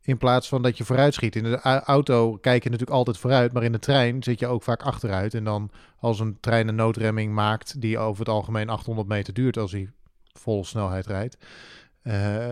[0.03, 1.37] In plaats van dat je vooruit schiet.
[1.37, 3.53] In de auto kijk je natuurlijk altijd vooruit.
[3.53, 5.35] Maar in de trein zit je ook vaak achteruit.
[5.35, 7.81] En dan als een trein een noodremming maakt.
[7.81, 9.57] die over het algemeen 800 meter duurt.
[9.57, 9.91] als hij
[10.33, 11.37] vol snelheid rijdt.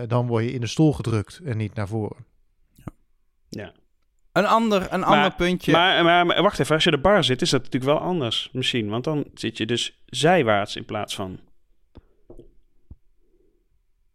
[0.07, 2.32] dan word je in de stoel gedrukt en niet naar voren.
[4.31, 5.71] Een ander, een ander puntje.
[5.71, 8.49] Maar, maar, maar wacht even, als je de bar zit, is dat natuurlijk wel anders
[8.53, 8.89] misschien.
[8.89, 11.39] Want dan zit je dus zijwaarts in plaats van...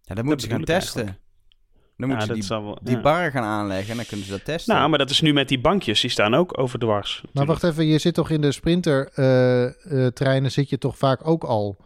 [0.03, 1.01] ja, dat moeten ze gaan testen.
[1.03, 1.27] eigenlijk.
[1.97, 3.03] Dan Ja, moeten ze dat die, wel, die ja.
[3.03, 4.75] barren gaan aanleggen en dan kunnen ze dat testen.
[4.75, 7.23] Nou, maar dat is nu met die bankjes, die staan ook overdwars.
[7.33, 10.51] Maar wacht even, je zit toch in de sprintertreinen.
[10.51, 11.77] zit je toch vaak ook al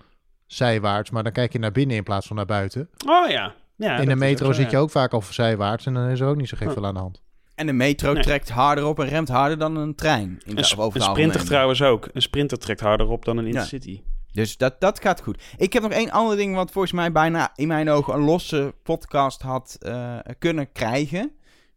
[0.46, 1.10] zijwaarts.
[1.10, 2.90] Maar dan kijk je naar binnen in plaats van naar buiten.
[3.06, 3.54] Oh ja.
[3.76, 4.82] ja in de metro zo, zit je ja.
[4.82, 5.86] ook vaak al zijwaarts.
[5.86, 6.76] En dan is er ook niet zo gek Huh.
[6.76, 7.22] veel aan de hand.
[7.54, 8.22] En de metro Nee.
[8.22, 10.22] trekt harder op en remt harder dan een trein.
[10.28, 12.08] In Een, de, een het sprinter trouwens ook.
[12.12, 13.48] Een sprinter trekt harder op dan een Ja.
[13.50, 14.02] intercity.
[14.32, 15.42] Dus dat, dat gaat goed.
[15.56, 18.74] Ik heb nog één ander ding wat volgens mij bijna in mijn ogen een losse
[18.82, 21.32] podcast had eh, kunnen krijgen.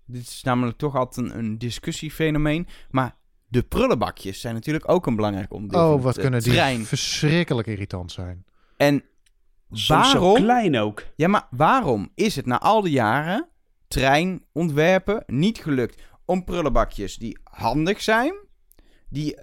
[0.05, 2.67] Dit is namelijk toch altijd een, een discussiefenomeen.
[2.89, 3.15] Maar
[3.47, 6.85] de prullenbakjes zijn natuurlijk ook een belangrijk onderdeel Oh, het, wat eh, kunnen die trein.
[6.85, 8.45] verschrikkelijk irritant zijn.
[8.77, 9.03] En
[9.71, 10.35] Soms zo waarom?
[10.43, 11.03] klein ook.
[11.15, 13.47] Ja, maar waarom is het na al die jaren
[13.95, 18.33] treinontwerpen niet gelukt om prullenbakjes die handig zijn,
[19.09, 19.37] die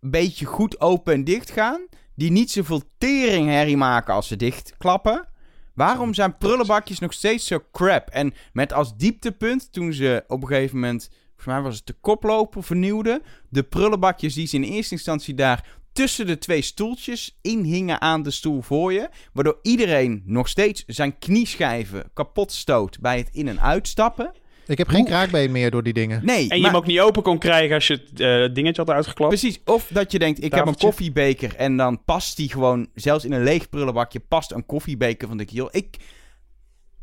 [0.00, 5.28] een beetje goed open en dicht gaan, die niet zoveel teringherrie maken als ze dichtklappen?
[5.74, 8.08] Waarom zijn prullenbakjes nog steeds zo crap?
[8.08, 11.96] En met als dieptepunt, toen ze op een gegeven moment, volgens mij was het de
[12.00, 18.00] koploper, vernieuwden, de prullenbakjes die ze in eerste instantie daar tussen de twee stoeltjes inhingen
[18.00, 19.08] aan de stoel voor je.
[19.32, 24.32] Waardoor iedereen nog steeds zijn knieschijven kapot stoot bij het in- en uitstappen.
[24.66, 26.24] Ik heb geen kraakbeen meer door die dingen.
[26.24, 28.82] Nee, En je maar- hem ook niet open kon krijgen als je het eh, dingetje
[28.82, 29.30] had uitgeklapt.
[29.30, 33.24] Precies, of dat je denkt, ik heb een koffiebeker en dan past die gewoon, zelfs
[33.24, 35.68] in een leeg prullenbakje, past een koffiebeker van de kiel.
[35.70, 35.96] Ik,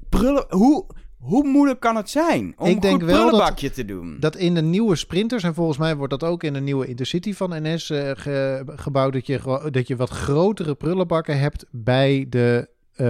[0.09, 0.85] prullen, hoe,
[1.24, 4.17] hoe moeilijk kan het zijn om Ik denk een goed wel dat- prullenbakje te doen?
[4.19, 7.34] Dat in de nieuwe sprinters, en volgens mij wordt dat ook in de nieuwe Intercity
[7.34, 12.69] van NS eh, ge- gebouwd, dat je, dat je wat grotere prullenbakken hebt bij de
[12.93, 13.05] eh,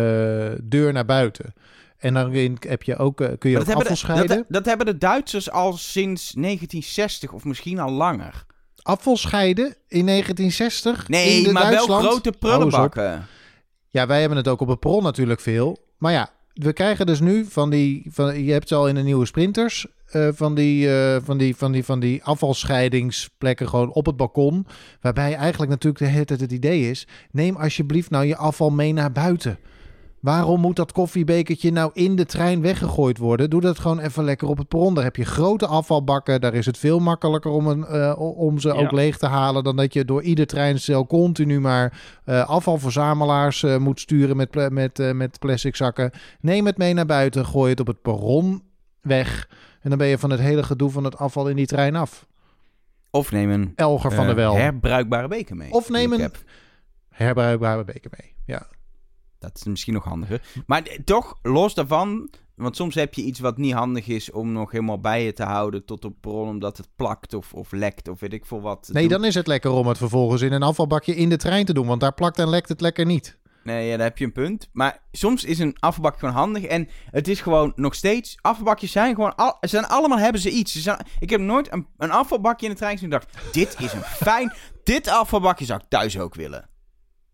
[0.63, 1.53] deur naar buiten.
[1.97, 4.85] En dan heb je ook, eh, kun je Maar ook dat, de, dat, dat hebben
[4.85, 8.45] de Duitsers al sinds 1960 of misschien al langer.
[8.81, 12.01] Afval scheiden in 1960 Nee, in maar Duitsland.
[12.01, 13.25] wel grote prullenbakken.
[13.89, 15.77] Ja, wij hebben het ook op het perron natuurlijk veel.
[15.97, 18.05] Maar ja, we krijgen dus nu van die...
[18.09, 19.85] Van, je hebt ze al in de nieuwe sprinters...
[20.05, 24.67] eh, van, die, eh, van, die, van, die, van die afvalscheidingsplekken gewoon op het balkon.
[25.01, 27.07] Waarbij eigenlijk natuurlijk de hele tijd het idee is...
[27.31, 29.59] neem alsjeblieft nou je afval mee naar buiten.
[30.23, 33.49] Waarom moet dat koffiebekertje nou in de trein weggegooid worden?
[33.49, 34.93] Doe dat gewoon even lekker op het perron.
[34.93, 36.41] Daar heb je grote afvalbakken.
[36.41, 38.73] Daar is het veel makkelijker om, een, eh, om ze Ja.
[38.73, 39.63] ook leeg te halen...
[39.63, 44.99] dan dat je door ieder treinstel continu maar eh, afvalverzamelaars eh, moet sturen met, met,
[44.99, 46.11] eh, met plastic zakken.
[46.39, 48.63] Neem het mee naar buiten, gooi het op het perron
[49.01, 49.49] weg.
[49.81, 52.25] En dan ben je van het hele gedoe van het afval in die trein af.
[53.11, 54.55] Of neem een Elger van der Wel.
[54.55, 55.71] herbruikbare beker mee.
[55.71, 56.37] Of neem ik een- heb.
[57.09, 58.33] Herbruikbare beker mee.
[58.45, 58.67] Ja.
[59.43, 60.41] Dat is misschien nog handiger.
[60.65, 62.29] Maar toch, los daarvan...
[62.55, 65.43] Want soms heb je iets wat niet handig is om nog helemaal bij je te
[65.43, 68.89] houden tot op bron, omdat het plakt of, of lekt of weet ik veel wat.
[68.91, 71.73] Nee, dan is het lekker om het vervolgens in een afvalbakje in de trein te
[71.73, 71.87] doen.
[71.87, 73.39] Want daar plakt en lekt het lekker niet.
[73.63, 74.69] Nee, ja, daar heb je een punt.
[74.71, 76.63] Maar soms is een afvalbakje gewoon handig.
[76.63, 78.37] En het is gewoon nog steeds...
[78.41, 79.35] Afvalbakjes zijn gewoon...
[79.35, 80.71] Al, ze zijn allemaal hebben ze iets.
[80.71, 83.53] Ze zijn, ik heb nooit een, een afvalbakje in de trein gezien en dacht...
[83.53, 84.53] Dit is een fijn...
[84.83, 86.69] dit afvalbakje zou ik thuis ook willen.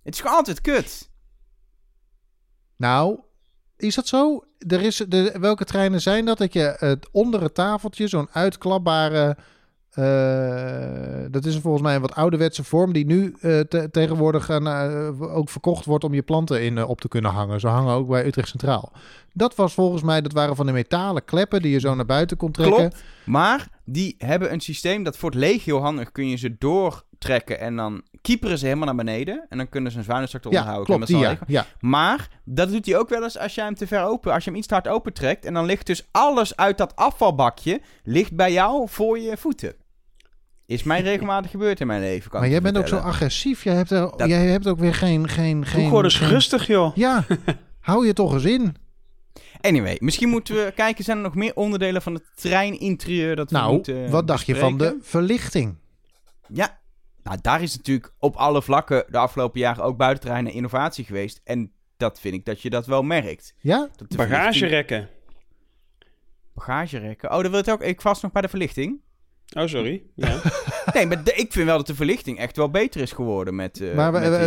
[0.03, 1.08] Het is gewoon altijd kut.
[2.79, 3.19] Nou,
[3.77, 4.43] is dat zo?
[4.67, 6.37] Er is, de, welke treinen zijn dat?
[6.37, 9.37] Dat je het onder het tafeltje, zo'n uitklapbare...
[9.89, 15.35] eh, dat is volgens mij een wat ouderwetse vorm die nu eh, te- tegenwoordig eh,
[15.35, 17.59] ook verkocht wordt om je planten in op te kunnen hangen.
[17.59, 18.91] Ze hangen ook bij Utrecht Centraal.
[19.33, 22.37] Dat was volgens mij, dat waren van de metalen kleppen die je zo naar buiten
[22.37, 22.91] kon trekken.
[23.25, 27.59] Maar die hebben een systeem dat voor het heel handig kun je ze doortrekken.
[27.59, 29.45] En dan kieperen ze helemaal naar beneden.
[29.49, 30.85] En dan kunnen ze een zwaluwzak Ja, onderhouden.
[30.85, 31.37] klopt, die ja.
[31.47, 31.65] ja.
[31.79, 34.49] Maar dat doet hij ook wel eens als je hem te ver open, als je
[34.49, 35.45] hem iets te hard opentrekt.
[35.45, 39.73] En dan ligt dus alles uit dat afvalbakje, ligt bij jou voor je voeten.
[40.65, 42.29] Is mij regelmatig gebeurd in mijn leven.
[42.31, 43.63] Kan Maar jij bent ook zo agressief.
[43.63, 45.27] Jij hebt, er, Dat- jij hebt ook weer geen...
[45.29, 46.95] geen, geen Doe gewoon eens geen- rustig, joh.
[46.95, 47.25] Ja,
[47.79, 48.75] hou je toch eens in.
[49.61, 53.57] Anyway, misschien moeten we kijken, zijn er nog meer onderdelen van het treininterieur dat we
[53.57, 55.75] Nou, moeten wat dacht je van de verlichting?
[56.53, 56.78] Ja,
[57.29, 61.41] nou daar is natuurlijk op alle vlakken de afgelopen jaren ook buitenterreinen innovatie geweest.
[61.43, 63.53] En dat vind ik dat je dat wel merkt.
[63.59, 63.77] Ja?
[63.77, 65.09] Dat de verlichting- Bagagerekken.
[66.53, 67.29] Bagagerekken.
[67.31, 67.81] Oh, dat wil het ook.
[67.81, 68.99] Ik vast nog bij de verlichting.
[69.57, 70.03] Oh, sorry.
[70.15, 70.41] Ja.
[70.93, 73.81] Nee, maar de- ik vind wel dat de verlichting echt wel beter is geworden met,
[73.81, 74.37] eh maar met eh, de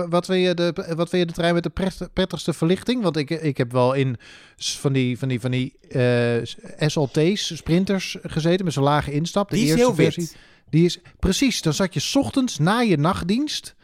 [0.00, 3.02] eh, wat, vind je de, wat vind je de trein met de pret- prettigste verlichting?
[3.02, 4.16] Want ik, ik heb wel in
[4.56, 6.40] van die, van die, van die eh,
[6.88, 9.48] SLT's, sprinters, gezeten met zo'n lage instap.
[9.48, 10.36] De Die is eerste heel wit.
[10.70, 11.62] Die is precies.
[11.62, 13.74] Dan zat je 's ochtends na je nachtdienst.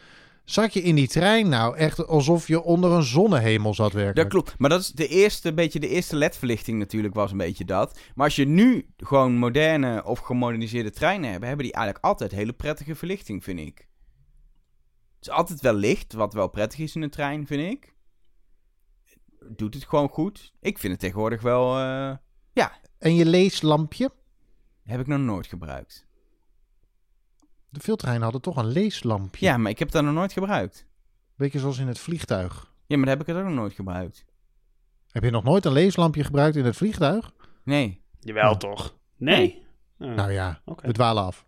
[0.44, 4.14] Zat je in die trein, nou echt alsof je onder een zonnehemel zat werken.
[4.14, 4.58] Dat klopt.
[4.58, 7.98] Maar dat is de eerste, beetje de eerste LED-verlichting natuurlijk was een beetje dat.
[8.14, 12.52] Maar als je nu gewoon moderne of gemoderniseerde treinen hebt, hebben die eigenlijk altijd hele
[12.52, 13.78] prettige verlichting, vind ik.
[15.16, 17.94] Het is altijd wel licht, wat wel prettig is in een trein, vind ik.
[19.48, 20.52] Doet het gewoon goed.
[20.60, 21.78] Ik vind het tegenwoordig wel...
[21.78, 22.16] eh,
[22.98, 24.10] En je leeslampje.
[24.82, 26.05] heb ik nog nooit gebruikt.
[27.76, 29.46] De veel treinen hadden toch een leeslampje.
[29.46, 30.86] Ja, maar ik heb dat nog nooit gebruikt.
[31.34, 32.72] Beetje zoals in het vliegtuig.
[32.86, 34.24] Ja, maar dan heb ik het ook nog nooit gebruikt.
[35.10, 37.32] Heb je nog nooit een leeslampje gebruikt in het vliegtuig?
[37.64, 38.02] Nee.
[38.20, 38.94] Jawel, toch?
[39.16, 39.62] Nee.
[39.98, 40.86] Oh, Nou ja, Oké.
[40.86, 41.46] we dwalen af.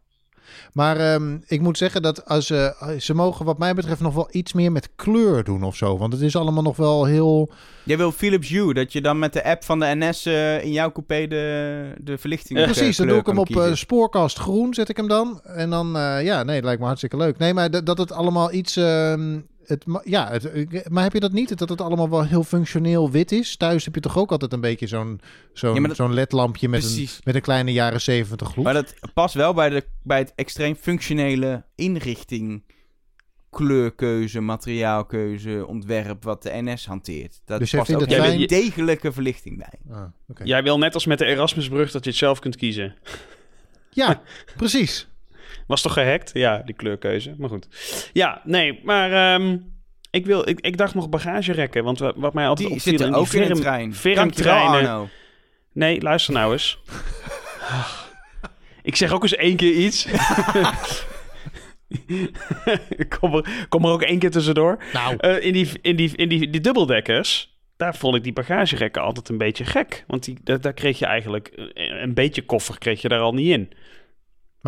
[0.73, 4.29] Maar ehm, ik moet zeggen dat als, ze ze mogen wat mij betreft nog wel
[4.31, 5.99] iets meer met kleur doen of zo.
[5.99, 7.51] Want het is allemaal nog wel heel...
[7.85, 10.73] Jij wil Philips Hue, dat je dan met de app van de NS eh, in
[10.73, 12.65] jouw coupé de, de verlichting Ja.
[12.65, 15.41] eh, Precies, dan doe ik hem op eh, spoorkast groen, zet ik hem dan.
[15.45, 17.39] En dan, eh, ja, nee, het lijkt me hartstikke leuk.
[17.39, 18.77] Nee, maar dat, dat het allemaal iets...
[19.69, 21.59] het, ja, het, maar heb je dat niet?
[21.59, 23.57] Dat het allemaal wel heel functioneel wit is?
[23.57, 25.21] Thuis heb je toch ook altijd een beetje zo'n
[25.53, 28.65] zo'n Ja, zo'n ledlampje met een, met een kleine jaren zeventig gloed?
[28.65, 32.63] Maar dat past wel bij, de, bij het extreem functionele inrichting,
[33.51, 37.41] kleurkeuze, materiaalkeuze, ontwerp wat de NS hanteert.
[37.45, 39.97] Dat Dus past ook een degelijke verlichting bij.
[39.97, 40.45] Ah, oké.
[40.45, 42.95] Jij wil net als met de Erasmusbrug dat je het zelf kunt kiezen.
[43.91, 44.23] Ja,
[44.57, 45.09] precies.
[45.69, 46.31] Was toch gehackt?
[46.35, 47.35] Ja, die kleurkeuze.
[47.39, 47.69] Maar goed.
[48.13, 49.57] Ja, nee, maar ehm,
[50.11, 51.85] ik, wil, ik, ik dacht nog bagagerekken.
[51.85, 52.91] Want wa- wat mij altijd Die opviel...
[52.91, 53.29] zitten in die ook
[54.35, 54.69] trein.
[54.87, 55.09] Arno.
[55.73, 56.79] Nee, luister nou eens.
[58.83, 60.07] ik zeg ook eens één keer iets.
[63.19, 64.79] Kom, er, kom er ook één keer tussendoor.
[64.93, 69.03] Nou, Eh, in die, in die, in die, die dubbeldekkers, daar vond ik die bagagerekken
[69.03, 70.05] altijd een beetje gek.
[70.07, 73.35] Want die, daar, daar kreeg je eigenlijk een, een beetje koffer kreeg je daar al
[73.35, 73.71] niet in.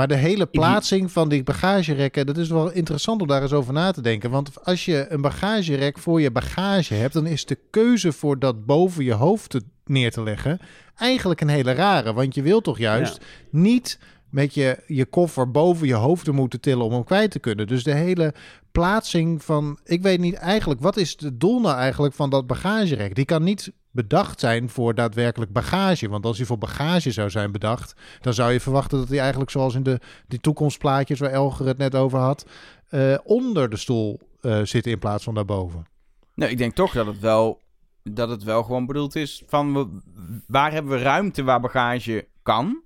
[0.01, 3.73] Maar de hele plaatsing van die bagagerekken, dat is wel interessant om daar eens over
[3.73, 4.31] na te denken.
[4.31, 8.67] Want als je een bagagerek voor je bagage hebt, dan is de keuze voor dat
[8.67, 10.59] boven je hoofd te- neer te leggen
[10.97, 12.13] eigenlijk een hele rare.
[12.13, 13.99] Want je wil toch juist niet
[14.31, 17.67] met je, je koffer boven je hoofd te moeten tillen om hem kwijt te kunnen.
[17.67, 18.35] Dus de hele
[18.73, 23.15] plaatsing van, ik weet niet eigenlijk, wat is het doel nou eigenlijk van dat bagagerek?
[23.15, 26.09] Die kan niet bedacht zijn voor daadwerkelijk bagage.
[26.09, 29.51] Want als hij voor bagage zou zijn bedacht, dan zou je verwachten dat hij eigenlijk
[29.51, 32.47] zoals in de die toekomstplaatjes waar Elger het net over had,
[32.89, 35.87] eh, onder de stoel eh, zit in plaats van daarboven.
[36.35, 37.61] Nou, ik denk toch dat het wel,
[38.03, 40.03] dat het wel gewoon bedoeld is van
[40.47, 42.83] waar hebben we ruimte waar bagage kan.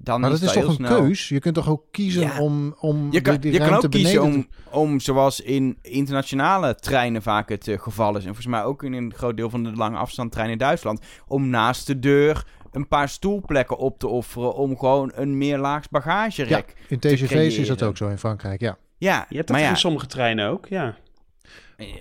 [0.00, 1.00] Dan Maar is dat is toch heel een snel.
[1.02, 1.28] keus?
[1.28, 2.40] Je kunt toch ook kiezen Ja.
[2.40, 5.40] om, om Je kan, die, die je kan ruimte ook kiezen beneden om, om, zoals
[5.40, 9.36] in internationale treinen vaak het eh, geval is, en volgens mij ook in een groot
[9.36, 13.98] deel van de lange afstandtreinen in Duitsland, om naast de deur een paar stoelplekken op
[13.98, 16.66] te offeren om gewoon een meerlaags bagagerek.
[16.66, 16.74] te...
[16.88, 18.78] In TGV's is dat ook zo in Frankrijk, ja.
[18.98, 20.96] Ja, Je hebt dat maar ja, in sommige treinen ook, ja.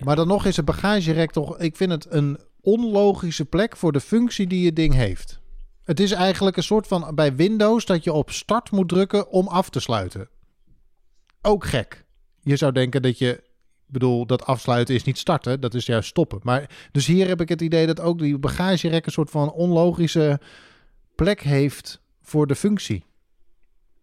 [0.03, 1.59] Maar dan nog is het bagagerek toch...
[1.59, 5.39] Ik vind het een onlogische plek voor de functie die je ding heeft.
[5.87, 9.47] Het is eigenlijk een soort van bij Windows dat je op start moet drukken om
[9.47, 10.29] af te sluiten.
[11.41, 12.05] Ook gek.
[12.41, 13.31] Je zou denken dat je...
[13.87, 16.39] Ik bedoel, dat afsluiten is niet starten, dat is juist stoppen.
[16.43, 20.39] Maar dus hier heb ik het idee dat ook die bagagerek een soort van onlogische
[21.15, 23.05] plek heeft voor de functie.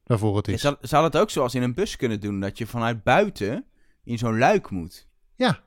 [0.05, 0.61] Waarvoor het is.
[0.61, 3.65] zou, zou het ook zoals in een bus kunnen doen, dat je vanuit buiten
[4.05, 5.07] in zo'n luik moet.
[5.37, 5.61] Ja.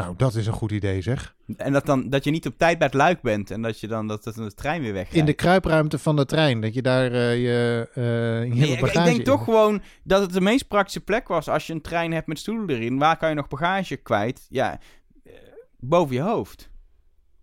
[0.00, 1.34] Nou, dat is een goed idee zeg.
[1.56, 3.88] En dat, dan, dat je niet op tijd bij het luik bent en dat je
[3.88, 5.16] dan dat, dat de trein weer wegrijdt.
[5.18, 8.02] In de kruipruimte van de trein, dat je daar eh, je, eh,
[8.44, 11.28] je Nee, ik, bagage ik denk in- toch gewoon dat het de meest praktische plek
[11.28, 12.98] was als je een trein hebt met stoelen erin.
[12.98, 14.46] Waar kan je nog bagage kwijt?
[14.48, 14.78] Ja,
[15.24, 15.32] eh,
[15.78, 16.70] boven je hoofd.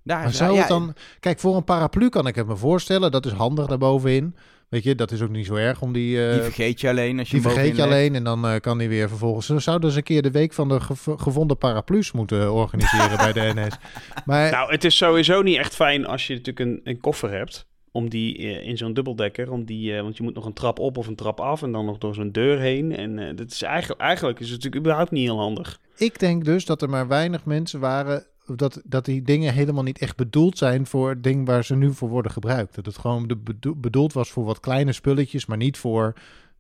[0.04, 0.96] Daar Maar zou ja, het dan...
[1.20, 3.12] Kijk, voor een paraplu kan ik het me voorstellen.
[3.12, 4.36] Dat is handig daarbovenin.
[4.70, 6.26] Weet je, dat is ook niet zo erg om die...
[6.28, 8.60] eh, die vergeet je alleen als je die hem vergeet je alleen en dan eh,
[8.60, 9.46] kan hij weer vervolgens...
[9.46, 13.34] Ze zouden eens een keer de week van de gev- gevonden paraplu's moeten organiseren bij
[13.34, 13.78] de NS.
[14.26, 17.66] Maar Nou, het is sowieso niet echt fijn als je natuurlijk een, een koffer hebt.
[17.92, 20.80] Om die eh, in zo'n dubbeldekker, om die, eh, want je moet nog een trap
[20.80, 22.96] op of een trap af en dan nog door zo'n deur heen.
[22.96, 25.80] En eh, dat is eigenlijk, eigenlijk is het natuurlijk überhaupt niet heel handig.
[25.98, 28.26] ik denk dus dat er maar weinig mensen waren...
[28.56, 31.94] Dat, dat die dingen helemaal niet echt bedoeld zijn voor het ding waar ze nu
[31.94, 32.76] voor worden gebruikt.
[32.76, 36.14] Dat het gewoon de bedo- bedoeld was voor wat kleine spulletjes, maar niet voor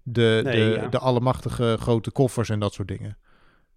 [0.03, 0.87] de, Nee, de, ja.
[0.87, 3.17] de allemachtige grote koffers en dat soort dingen.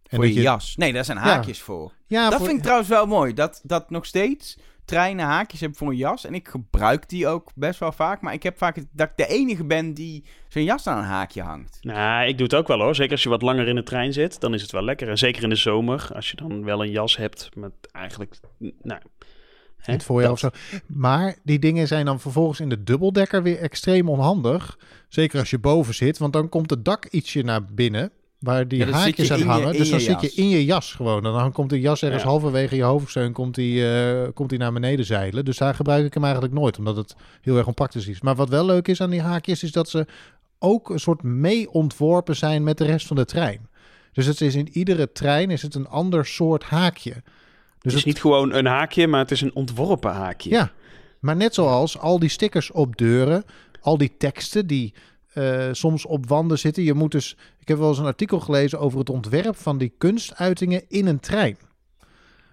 [0.09, 0.77] En Voor je jas.
[0.77, 1.93] Nee, daar zijn haakjes voor.
[2.07, 3.35] Ja, dat voor- vind ik trouwens wel mooi.
[3.35, 4.59] Dat, dat nog steeds
[4.91, 6.25] treinen haakjes hebben voor een jas.
[6.27, 8.21] En ik gebruik die ook best wel vaak.
[8.21, 11.05] Maar ik heb vaak het, dat ik de enige ben die zijn jas aan een
[11.05, 11.79] haakje hangt.
[11.81, 12.95] Nou, ik doe het ook wel hoor.
[12.95, 15.09] Zeker als je wat langer in de trein zit, dan is het wel lekker.
[15.09, 18.35] En zeker in de zomer, als je dan wel een jas hebt met eigenlijk,
[18.83, 19.01] nou...
[19.77, 20.53] hè, Niet voor jou dat.
[20.53, 20.79] of zo.
[20.87, 24.79] Maar die dingen zijn dan vervolgens in de dubbeldekker weer extreem onhandig.
[25.09, 28.13] Zeker als je boven zit, want dan komt het dak ietsje naar binnen.
[28.41, 29.73] Waar die Ja, haakjes je aan je- hangen.
[29.73, 31.27] dus dan zit je in je jas gewoon.
[31.27, 32.29] En dan komt de jas ergens Ja.
[32.29, 35.45] halverwege je hoofdsteun komt die, eh, komt die naar beneden zeilen.
[35.45, 38.21] Dus daar gebruik ik hem eigenlijk nooit, omdat het heel erg onpraktisch is.
[38.21, 40.07] Maar wat wel leuk is aan die haakjes, is dat ze
[40.59, 43.69] ook een soort mee ontworpen zijn met de rest van de trein.
[44.13, 47.11] Dus het is in iedere trein is het een ander soort haakje.
[47.13, 47.23] Dus
[47.79, 50.51] Het is het- niet gewoon een haakje, maar het is een ontworpen haakje.
[50.51, 50.71] ja,
[51.21, 53.45] maar net zoals al die stickers op deuren,
[53.81, 54.95] al die teksten die
[55.33, 56.83] eh, soms op wanden zitten.
[56.83, 59.93] Je moet dus, ik heb wel eens een artikel gelezen over het ontwerp van die
[59.99, 61.57] kunstuitingen in een trein.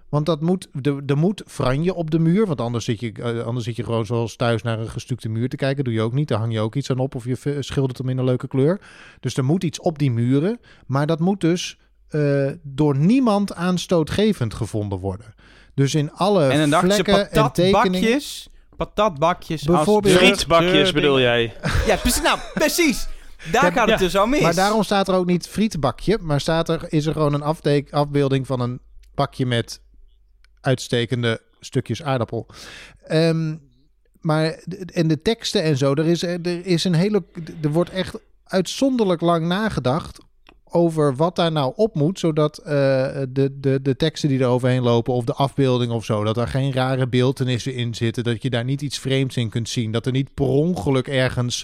[0.09, 3.39] Want dat moet, er, er moet franje op de muur, want anders zit, je, eh,
[3.39, 5.83] anders zit je gewoon zoals thuis naar een gestukte muur te kijken.
[5.83, 8.09] Doe je ook niet, daar hang je ook iets aan op of je schildert hem
[8.09, 8.81] in een leuke kleur.
[9.19, 14.53] Dus er moet iets op die muren, maar dat moet dus eh, door niemand aanstootgevend
[14.53, 15.33] gevonden worden.
[15.73, 18.21] Dus in alle en dan vlekken en tekeningen...
[18.77, 19.63] patatbakjes.
[19.63, 21.53] Bijvoorbeeld- als Frietbakjes bedoel jij?
[21.85, 22.21] Ja, precies.
[22.21, 23.07] Nou, precies.
[23.51, 24.05] Daar Ja, gaat het ja.
[24.05, 24.41] dus al mis.
[24.41, 27.85] Maar daarom staat er ook niet frietbakje, maar staat er, is er gewoon een afde-
[27.89, 28.79] afbeelding van een
[29.15, 29.81] bakje met
[30.61, 32.47] uitstekende stukjes aardappel.
[33.03, 33.55] Ehm,
[34.21, 37.23] maar en de teksten en zo, er is, er is een hele,
[37.61, 40.17] er wordt echt uitzonderlijk lang nagedacht
[40.71, 42.65] over wat daar nou op moet, zodat eh,
[43.29, 46.47] de, de, de teksten die er overheen lopen of de afbeelding of zo, dat er
[46.47, 50.05] geen rare beeldenissen in zitten, dat je daar niet iets vreemds in kunt zien, dat
[50.05, 51.63] er niet per ongeluk ergens,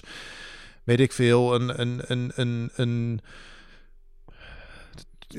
[0.84, 3.20] weet ik veel, een, een, een, een, een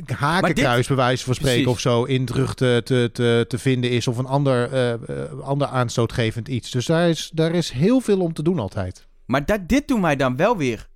[0.05, 1.75] hakenkruis bij wijze van spreken Precies.
[1.75, 4.99] of zo in terug te, te, te, te vinden is of een ander, eh, eh,
[5.41, 6.71] ander aanstootgevend iets.
[6.71, 9.07] Dus daar is, daar is heel veel om te doen altijd.
[9.25, 10.87] Maar dat, dit doen wij dan wel weer,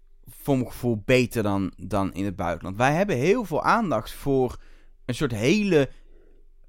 [0.50, 2.78] voor mijn gevoel, beter dan, dan in het buitenland.
[2.78, 4.58] Wij hebben heel veel aandacht voor
[5.06, 5.90] een soort hele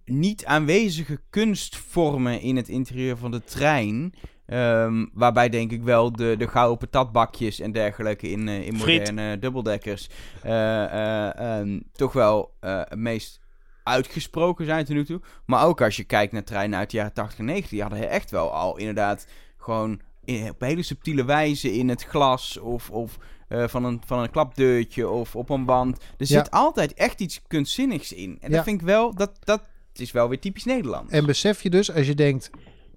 [0.04, 4.14] niet aanwezige kunstvormen in het interieur van de trein.
[4.46, 8.98] Ehm, waarbij denk ik wel de, de gouden patatbakjes en dergelijke in, eh, in Friet.
[8.98, 10.08] moderne dubbeldekkers
[10.42, 13.40] eh, eh, ehm, toch wel het meest
[13.82, 15.20] uitgesproken zijn tot nu toe.
[15.46, 18.10] Maar ook als je kijkt naar treinen uit de jaren 80 en 90, die hadden
[18.10, 19.26] echt wel al inderdaad
[19.56, 23.18] gewoon in, op hele subtiele wijze in het glas of, of
[23.50, 25.96] eh, van, een, van een klapdeurtje of op een band.
[25.96, 26.26] Er Ja.
[26.26, 28.38] zit altijd echt iets kunstzinnigs in.
[28.40, 28.56] En Ja.
[28.56, 31.12] dat vind ik wel, dat, dat is wel weer typisch Nederlands.
[31.12, 32.50] En besef je dus, als je denkt,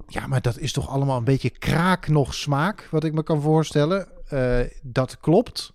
[0.08, 3.41] ja, maar dat is toch allemaal een beetje kraak nog smaak, wat ik me kan
[3.41, 4.08] voorstellen.
[4.28, 5.74] Eh, dat klopt.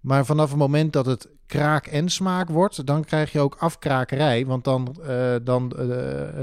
[0.00, 4.46] Maar vanaf het moment dat het kraak en smaak wordt, dan krijg je ook afkrakerij.
[4.46, 5.72] Want dan, eh, dan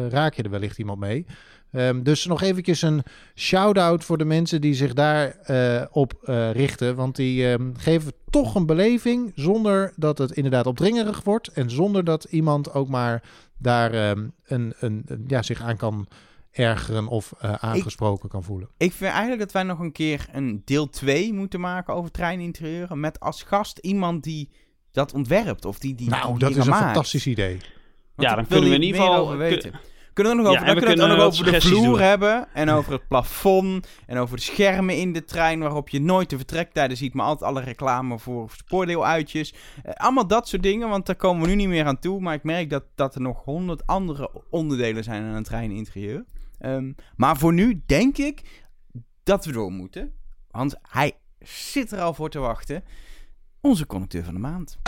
[0.09, 1.25] raak je er wellicht iemand mee.
[1.71, 3.03] Ehm, dus nog eventjes een
[3.35, 6.95] shout-out voor de mensen die zich daar eh, op eh, richten.
[6.95, 11.47] Want die ehm, geven toch een beleving zonder dat het inderdaad opdringerig wordt.
[11.47, 13.23] En zonder dat iemand ook maar
[13.57, 16.07] daar ehm, een, een, een- ja, zich aan kan
[16.51, 18.69] ergeren of eh, aangesproken kan voelen.
[18.77, 22.99] Ik vind eigenlijk dat wij nog een keer een deel 2 moeten maken over treininterieuren.
[22.99, 24.49] Met als gast iemand die
[24.91, 26.83] dat ontwerpt of die die nou, die dat is een maakt.
[26.83, 27.57] fantastisch idee.
[28.15, 29.73] Want Ja, dan kunnen we in ieder geval- over kun- weten.
[30.19, 31.99] Kunnen we nog over, dan kunnen we het nog over de vloer doen.
[31.99, 32.47] hebben.
[32.53, 33.87] En over het plafond.
[34.05, 35.59] En over de schermen in de trein.
[35.59, 37.13] Waarop je nooit de vertrektijden ziet.
[37.13, 39.53] Maar altijd alle reclame voor spoordeeluitjes.
[39.83, 40.89] Eh, allemaal dat soort dingen.
[40.89, 42.19] Want daar komen we nu niet meer aan toe.
[42.19, 46.25] Maar ik merk dat, dat er nog honderd andere onderdelen zijn aan een treininterieur.
[46.59, 48.65] Ehm, maar voor nu denk ik
[49.23, 50.13] dat we door moeten.
[50.51, 52.83] Want hij zit er al voor te wachten.
[53.61, 54.79] Onze conducteur van de maand.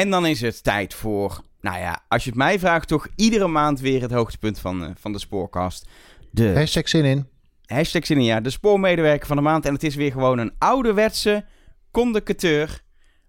[0.00, 3.46] En dan is het tijd voor, nou ja, als je het mij vraagt, toch iedere
[3.46, 5.88] maand weer het hoogtepunt van, eh, van de spoorkast.
[6.30, 7.26] De Hashtag zin in.
[7.66, 9.66] hashtag zin in, ja, de spoormedewerker van de maand.
[9.66, 11.44] En het is weer gewoon een ouderwetse
[11.90, 12.80] conducteur.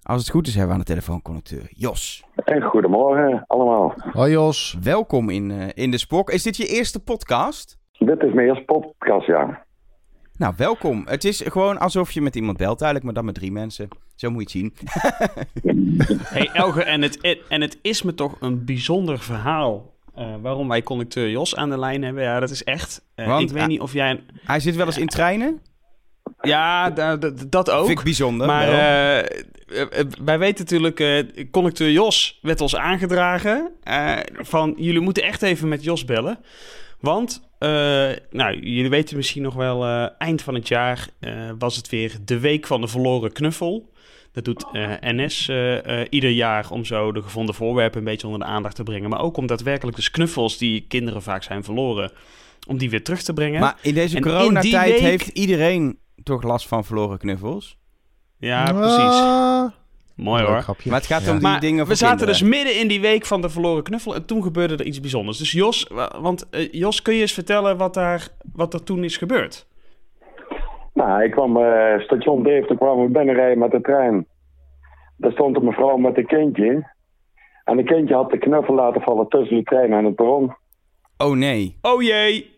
[0.03, 2.23] Als het goed is, hebben we aan de telefoon conducteur Jos.
[2.35, 3.93] En goedemorgen allemaal.
[4.11, 4.77] Hoi Jos.
[4.83, 6.31] Welkom in, eh, in de spoor.
[6.31, 7.77] Is dit je eerste podcast?
[7.97, 9.64] Dit is mijn eerste podcast, ja.
[10.37, 11.03] Nou, welkom.
[11.07, 13.87] Het is gewoon alsof je met iemand belt eigenlijk, maar dan met drie mensen.
[14.15, 14.89] Zo moet je het zien.
[16.23, 17.19] Hey Elge, en het,
[17.49, 21.79] en het is me toch een bijzonder verhaal uh, waarom wij conducteur Jos aan de
[21.79, 22.23] lijn hebben.
[22.23, 23.01] Ja, dat is echt...
[23.15, 24.23] Uh, Want, ik weet niet of jij...
[24.45, 25.61] Hij zit wel eens in treinen.
[26.41, 27.85] Ja, da- da- dat ook.
[27.85, 28.47] Vind ik bijzonder.
[28.47, 29.25] Maar eh, eh,
[29.99, 35.41] eh, wij weten natuurlijk, eh conducteur Jos werd ons aangedragen eh, van jullie moeten echt
[35.41, 36.39] even met Jos bellen.
[36.99, 37.69] Want, eh,
[38.31, 42.15] nou, jullie weten misschien nog wel, eh, eind van het jaar eh, was het weer
[42.25, 43.93] de week van de verloren knuffel.
[44.31, 48.27] Dat doet eh, NS eh, eh, ieder jaar om zo de gevonden voorwerpen een beetje
[48.27, 49.09] onder de aandacht te brengen.
[49.09, 52.11] Maar ook om daadwerkelijk dus knuffels die kinderen vaak zijn verloren,
[52.67, 53.59] om die weer terug te brengen.
[53.59, 57.77] Maar in deze En coronatijd week- heeft iedereen toch last van verloren knuffels.
[58.39, 59.73] ja, precies.
[60.15, 60.61] Mooi hoor.
[60.61, 60.89] grapje.
[60.89, 61.31] Maar het gaat Ja.
[61.31, 62.39] om die Maar dingen we zaten kinderen.
[62.47, 65.37] dus midden in die week van de verloren knuffel en toen gebeurde er iets bijzonders.
[65.37, 69.03] Dus Jos, wa- want eh, Jos, kun je eens vertellen wat, daar, wat er toen
[69.03, 69.67] is gebeurd?
[70.93, 74.27] Nou, ik kwam eh station Deventer, kwam ik binnenrijden met de trein.
[75.17, 76.93] Daar stond een mevrouw met een kindje.
[77.63, 80.55] En het kindje had de knuffel laten vallen tussen de trein en het perron.
[81.17, 81.77] Oh nee.
[81.81, 82.53] Oh jee!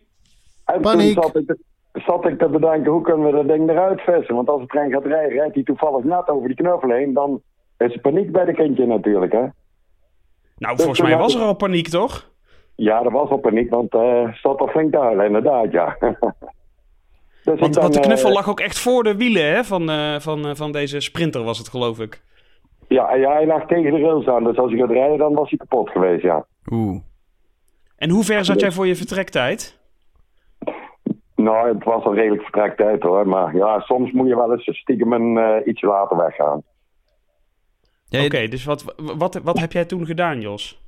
[0.64, 1.14] En Paniek.
[1.14, 1.58] toen zat ik, te,
[2.00, 4.34] zat ik te bedenken, hoe kunnen we dat ding eruit vissen?
[4.34, 7.12] Want als de trein gaat rijden, rijdt hij toevallig net over die knuffel heen.
[7.12, 7.42] Dan
[7.78, 9.46] is er paniek bij de kindje natuurlijk, hè.
[10.58, 12.30] Nou, Dus volgens mij was er al paniek, toch?
[12.74, 15.96] Ja, er was al paniek, want eh zat al flink te huilen, inderdaad, ja.
[17.44, 20.46] dus Want, de knuffel eh, lag ook echt voor de wielen hè, van, eh, van,
[20.46, 22.22] eh, van deze sprinter, was het geloof ik.
[22.88, 25.48] Ja, ja, hij lag tegen de rails aan, dus als hij gaat rijden, dan was
[25.48, 26.46] hij kapot geweest, ja.
[26.70, 27.00] Oeh.
[27.96, 29.78] En hoe ver zat jij voor je vertrektijd?
[31.42, 35.12] Nou, het was al redelijk vertrektijd hoor, maar ja, soms moet je wel eens stiekem
[35.12, 36.62] een, eh, iets later weggaan.
[38.08, 40.80] Ja, Oké, dus wat, wat, wat heb jij toen gedaan, Jos?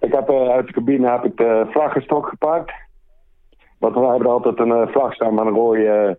[0.00, 2.72] Ik heb eh, uit de cabine heb ik de vlaggenstok gepakt.
[3.78, 6.18] Want we hebben altijd een eh, vlag staan met een rode,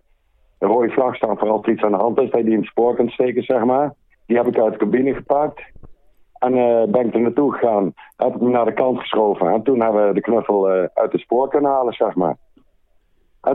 [0.58, 2.54] een rode vlag staan voor als er iets aan de hand is, dat je die
[2.54, 3.94] in het spoor kunt steken, zeg maar.
[4.26, 5.62] Die heb ik uit de cabine gepakt.
[6.38, 6.52] En
[6.90, 7.94] ben ik er naartoe gegaan.
[8.16, 9.52] Heb ik hem naar de kant geschoven.
[9.52, 12.36] En toen hebben we de knuffel eh, uit het spoor kunnen halen, zeg maar.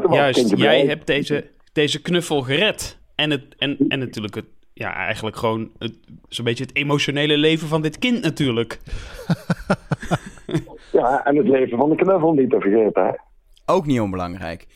[0.09, 2.99] Juist, jij hebt deze, deze knuffel gered.
[3.15, 5.93] En, het, en, en natuurlijk het, ja, eigenlijk gewoon het,
[6.27, 8.79] zo'n beetje het emotionele leven van dit kind natuurlijk.
[10.91, 13.11] Ja, en het leven van de knuffel niet te vergeten, hè.
[13.65, 14.67] Ook niet onbelangrijk.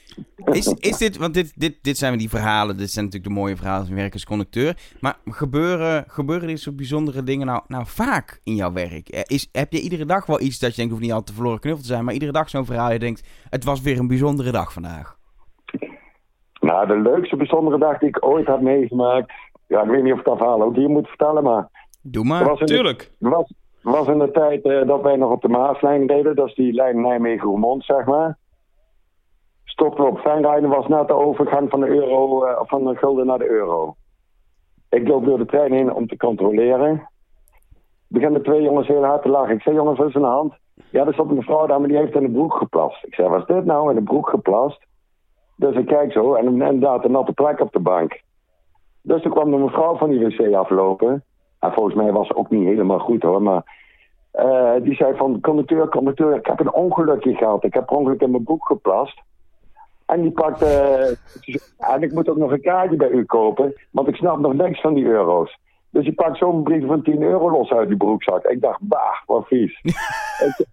[0.45, 3.55] Is, is dit, want dit, dit, dit zijn die verhalen, dit zijn natuurlijk de mooie
[3.55, 4.77] verhalen van werk als conducteur.
[4.99, 9.09] Maar gebeuren, gebeuren dit soort bijzondere dingen nou, nou vaak in jouw werk?
[9.09, 11.35] Eh, Is, heb je iedere dag wel iets dat je denkt, hoeft niet altijd te
[11.35, 14.07] verloren knuffel te zijn, maar iedere dag zo'n verhaal je denkt, het was weer een
[14.07, 15.17] bijzondere dag vandaag.
[16.59, 19.31] Nou, de leukste bijzondere dag die ik ooit heb meegemaakt.
[19.67, 21.69] Ja, ik weet niet of ik dat verhaal ook hier moet vertellen, maar.
[22.01, 22.45] Doe maar.
[22.45, 23.11] was in de, Tuurlijk.
[23.17, 26.35] was, was in de tijd eh, dat wij nog op de Maaslijn reden.
[26.35, 28.37] Dat is die lijn Nijmegen-Roermond, zeg maar.
[29.79, 33.25] Stopten we op Fijnrijden, was net de overgang van de, euro, eh, van de gulden
[33.25, 33.95] naar de euro.
[34.89, 37.09] Ik loop door de trein heen om te controleren.
[38.07, 39.55] Beginnen twee jongens heel hard te lachen.
[39.55, 40.53] Ik zei, jongens, wat is aan de hand?
[40.89, 43.05] Ja, er zat een mevrouw daar, maar die heeft in de broek geplast.
[43.05, 43.89] Ik zei, wat is dit nou?
[43.89, 44.85] In de broek geplast?
[45.55, 48.21] Dus ik kijk zo en inderdaad een natte plek op de bank.
[49.01, 51.23] Dus toen kwam de mevrouw van die wc aflopen.
[51.59, 53.63] En volgens mij was ze ook niet helemaal goed hoor, maar...
[54.31, 57.63] eh, die zei van, conducteur, conducteur, ik heb een ongelukje gehad.
[57.63, 59.21] Ik heb per ongeluk in mijn broek geplast.
[60.09, 60.65] En die pakte...
[60.65, 64.53] eh, en ik moet ook nog een kaartje bij u kopen, want ik snap nog
[64.53, 65.57] niks van die euro's.
[65.89, 68.45] Dus die pakt zo'n brief van 10 euro los uit die broekzak.
[68.45, 69.81] Ik dacht, bah, wat vies.
[70.47, 70.65] ik,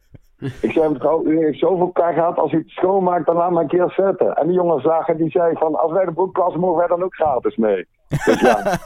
[0.61, 2.37] ik zei, mevrouw, u heeft zoveel pech gehad.
[2.39, 4.35] Als u het schoonmaakt, dan laat maar een keer zetten.
[4.35, 7.03] En die jongens lagen, die zei van, als wij de broek plassen, mogen wij dan
[7.03, 7.87] ook gratis mee.
[8.25, 8.59] Dus ja.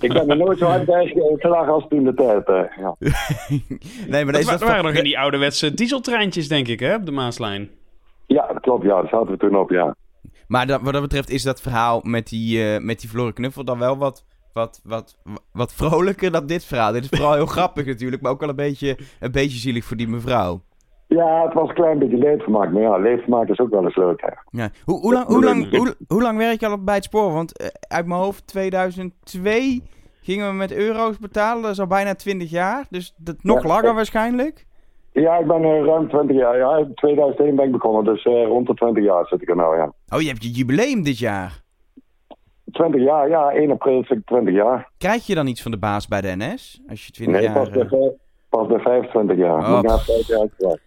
[0.00, 2.46] ik ben er nooit zo hard bij gelachen als toen de tijd.
[2.48, 2.94] eh, ja.
[4.12, 6.94] nee, maar Dat, deze wa- was waren nog in die ouderwetse dieseltreintjes, denk ik, hè,
[6.94, 7.70] op de Maaslijn.
[8.32, 8.84] Ja, dat klopt.
[8.84, 9.94] Ja, daar zaten we toen op, ja.
[10.48, 13.64] Maar dat, wat dat betreft is dat verhaal met die, eh, met die verloren knuffel
[13.64, 15.18] dan wel wat, wat, wat,
[15.52, 16.92] wat vrolijker dan dit verhaal.
[16.92, 19.96] Dit is vooral heel grappig natuurlijk, maar ook wel een beetje, een beetje zielig voor
[19.96, 20.60] die mevrouw.
[21.08, 22.72] Ja, het was een klein beetje leedvermaak.
[22.72, 24.58] Maar ja, leedvermaak is ook wel eens leuk, hè.
[24.62, 24.70] Ja.
[24.84, 27.32] Hoe, hoe, lang, hoe, lang, hoe, hoe lang werk je al bij het spoor?
[27.32, 29.82] Want eh, uit mijn hoofd 2002
[30.22, 31.62] gingen we met euro's betalen.
[31.62, 32.86] Dat is al bijna 20 jaar.
[32.90, 33.68] Dus dat nog Ja.
[33.68, 34.66] langer waarschijnlijk.
[35.12, 36.58] Ja, ik ben eh, ruim 20 jaar.
[36.58, 39.56] Ja, in 2001 ben ik begonnen, dus eh, rond de 20 jaar zit ik er
[39.56, 39.92] nou, ja.
[40.08, 41.60] Oh, je hebt je jubileum dit jaar.
[42.72, 44.90] 20 jaar, ja, 1 april zit ik 20 jaar.
[44.98, 46.80] Krijg je dan iets van de baas bij de NS?
[46.88, 47.52] Als je 20 Nee, jaar...
[47.54, 48.12] pas bij, eh, vijf-
[48.48, 49.58] pas bij 25 jaar.
[49.58, 50.04] Oh, Moet ik na pff.
[50.04, 50.26] 5
[50.58, 50.78] jaar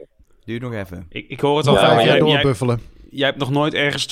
[0.45, 1.05] duurt nog even.
[1.09, 2.79] Ik, ik hoor het al Ja, van Vijf jaar Jij, jij, doorbuffelen.
[3.09, 4.07] jij hebt nog nooit ergens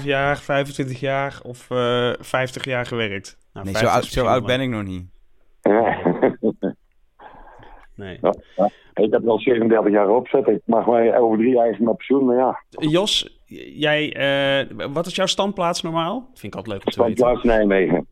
[0.00, 3.36] 12,5 jaar, 25 jaar of eh 50 jaar gewerkt.
[3.52, 5.06] Nou, Nee, zo 50 oud, zo oud ben ik nog niet.
[7.98, 8.18] Nee.
[8.22, 8.70] Ja, ja.
[8.94, 10.46] Ik heb al 37 jaar opzet.
[10.48, 12.60] Ik mag mij over drie jaar met pensioen, maar ja.
[12.70, 13.40] Jos,
[13.74, 16.30] jij, eh, wat is jouw standplaats normaal?
[16.34, 17.16] Vind ik altijd leuk om te weten.
[17.16, 18.06] Standplaats Nijmegen.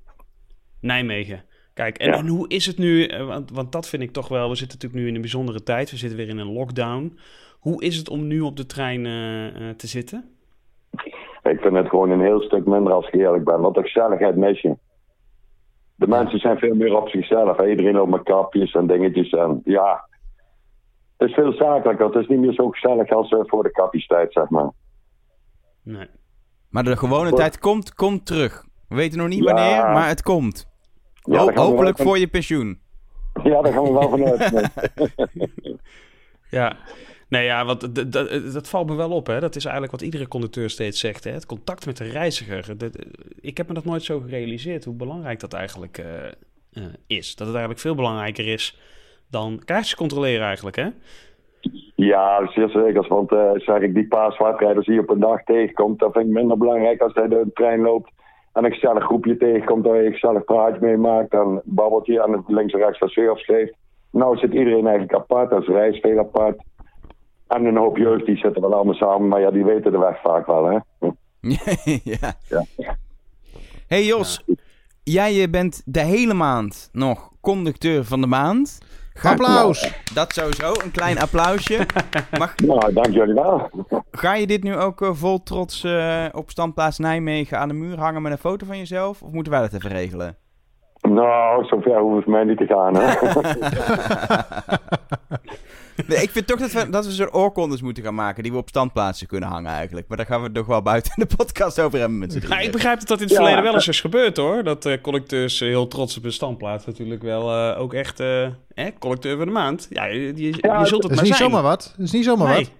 [0.80, 1.44] Nijmegen.
[1.74, 2.16] Kijk, en, Ja.
[2.18, 3.04] en hoe is het nu?
[3.04, 4.48] eh, Want, want dat vind ik toch wel.
[4.48, 5.90] We zitten natuurlijk nu in een bijzondere tijd.
[5.90, 7.18] We zitten weer in een lockdown.
[7.58, 10.30] Hoe is het om nu op de trein eh, te zitten?
[11.42, 13.60] Ik vind het gewoon een heel stuk minder als ik eerlijk ben.
[13.60, 14.76] Want de gezelligheid mis je.
[15.96, 17.56] De mensen zijn veel meer op zichzelf.
[17.56, 17.68] hè.
[17.68, 19.30] Iedereen loopt met kapjes en dingetjes.
[19.30, 20.08] En ja,
[21.16, 22.06] het is veel zakelijker.
[22.06, 24.70] Het is niet meer zo gezellig als eh, voor de kapjestijd, zeg maar.
[25.82, 26.06] Nee.
[26.70, 28.64] Maar de gewone Voor- tijd komt, komt terug.
[28.88, 29.52] We weten nog niet Ja.
[29.54, 30.68] wanneer, maar het komt.
[31.22, 32.80] Ja, Ho- hopelijk voor je pensioen.
[33.42, 34.70] Ja, daar gaan we wel vanuit.
[36.50, 36.76] Ja.
[37.28, 39.26] Nee, ja, want d- dat valt me wel op.
[39.26, 39.40] Hè.
[39.40, 41.24] Dat is eigenlijk wat iedere conducteur steeds zegt.
[41.24, 41.30] Hè.
[41.30, 42.78] Het contact met de reiziger.
[42.78, 43.04] Dat-
[43.40, 46.24] ik heb me dat nooit zo gerealiseerd hoe belangrijk dat eigenlijk eh,
[46.72, 47.28] eh, is.
[47.36, 48.78] Dat het eigenlijk veel belangrijker is
[49.30, 50.76] dan kaartjes controleren eigenlijk.
[50.76, 50.88] Hè?
[51.94, 53.06] Ja, zeer zeker.
[53.08, 56.32] Want eh, zeg ik, die paar zwartrijders die op een dag tegenkomt, dat vind ik
[56.32, 58.10] minder belangrijk als hij de trein loopt
[58.52, 62.22] en een gezellig groepje tegenkomt, waar je een gezellig praatje mee maakt, dan babbelt je
[62.22, 63.74] en het links en rechts wat surf geeft.
[64.10, 66.62] Nou zit iedereen eigenlijk apart, als reis apart.
[67.48, 70.20] En een hoop jeugd, die zitten wel allemaal samen, maar ja, die weten de weg
[70.20, 70.78] vaak wel, hè.
[72.04, 72.34] ja.
[72.76, 72.96] Ja.
[73.86, 74.44] Hey Jos,
[75.02, 78.78] jij bent de hele maand nog conducteur van de maand.
[79.14, 80.02] Ga- Applaus!
[80.14, 81.86] Dat sowieso, een klein applausje.
[82.38, 83.70] Mag, Nou, dank jullie wel.
[84.10, 87.98] ga je dit nu ook eh, vol trots eh, op standplaats Nijmegen aan de muur
[87.98, 89.22] hangen met een foto van jezelf?
[89.22, 90.36] Of moeten wij dat even regelen?
[91.00, 93.14] Nou, zover hoeft het mij niet te gaan, hè.
[96.06, 98.58] Nee, ik vind toch dat we, dat we zo'n oorkondes moeten gaan maken die we
[98.58, 100.08] op standplaatsen kunnen hangen eigenlijk.
[100.08, 102.58] Maar daar gaan we het nog wel buiten de podcast over hebben met z'n Ja,
[102.58, 103.38] ik begrijp dat dat in het Ja.
[103.38, 104.64] verleden wel eens is gebeurd hoor.
[104.64, 108.44] Dat eh collecteurs eh, heel trots op hun standplaats natuurlijk wel eh, ook echt eh,
[108.44, 108.52] eh,
[108.98, 109.86] collecteur van de maand.
[109.90, 111.50] Ja, je, je, Ja, je zult het is maar niet zijn.
[111.50, 111.94] zomaar wat.
[111.96, 112.56] Dat is niet zomaar Nee.
[112.64, 112.70] wat.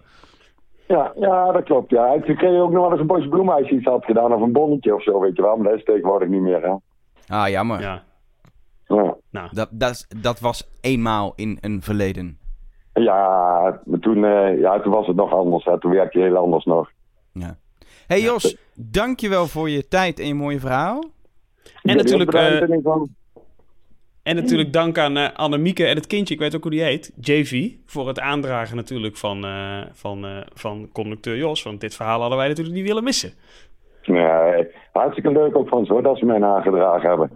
[0.88, 2.12] Ja, ja, dat klopt, ja.
[2.12, 4.32] Toen kreeg je ook nog wel eens een bosje bloemen als je iets had gedaan,
[4.32, 5.56] of een bonnetje of zo, weet je wel.
[5.56, 6.74] Maar dat is tegenwoordig niet meer, hè.
[7.36, 7.80] Ah, jammer.
[7.80, 8.02] Ja,
[8.86, 9.16] Ja.
[9.30, 9.48] nou.
[9.52, 12.38] Dat, dat, is- dat was eenmaal in een verleden.
[13.02, 15.64] Ja, maar toen, eh, ja, toen was het nog anders.
[15.64, 15.80] Hè.
[15.80, 16.90] Toen werkte je heel anders nog.
[17.32, 17.56] Ja.
[18.06, 21.04] Hey Jos, dankjewel voor je tijd en je mooie verhaal.
[21.82, 23.02] En natuurlijk, Bedankt eh.
[24.26, 27.12] En natuurlijk dank aan eh Annemieke en het kindje, ik weet ook hoe die heet,
[27.20, 31.62] JV, voor het aandragen natuurlijk van, eh, van, eh, van conducteur Jos.
[31.62, 33.32] Want dit verhaal hadden wij natuurlijk niet willen missen.
[34.04, 37.30] Nee, hartstikke leuk ook van ze hoor, dat ze mij nagedragen hebben.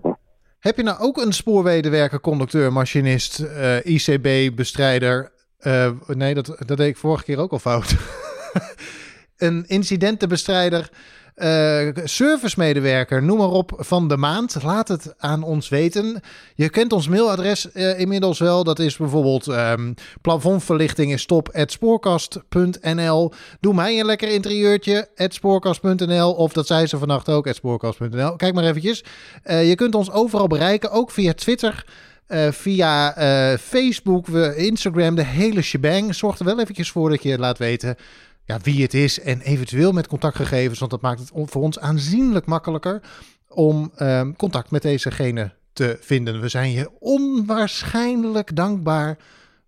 [0.61, 5.33] Heb je nou ook een spoorwedewerker, conducteur, machinist, eh, ICB-bestrijder?
[5.61, 7.95] Eh, nee, dat, dat deed ik vorige keer ook al fout.
[9.37, 10.91] een incidentenbestrijder,
[11.35, 14.63] eh servicemedewerker, noem maar op, van de maand.
[14.63, 16.21] Laat het aan ons weten.
[16.55, 18.65] Je kent ons mailadres eh, inmiddels wel.
[18.65, 21.27] Dat is bijvoorbeeld ehm plafondverlichting is
[21.67, 23.33] spoorkast.nl.
[23.61, 28.37] Doe mij een lekker interieurtje spoorkast.nl of dat zei ze vannacht ook spoorkast.nl.
[28.37, 29.05] Kijk maar eventjes.
[29.45, 31.85] Je kunt ons overal bereiken, ook via Twitter.
[32.31, 36.15] Eh, via eh, Facebook, we, Instagram, de hele shebang.
[36.15, 37.97] Zorg er wel eventjes voor dat je laat weten
[38.45, 40.79] ja, wie het is en eventueel met contactgegevens.
[40.79, 43.01] Want dat maakt het voor ons aanzienlijk makkelijker
[43.49, 46.41] om ehm, contact met dezegene te vinden.
[46.41, 49.19] We zijn je onwaarschijnlijk dankbaar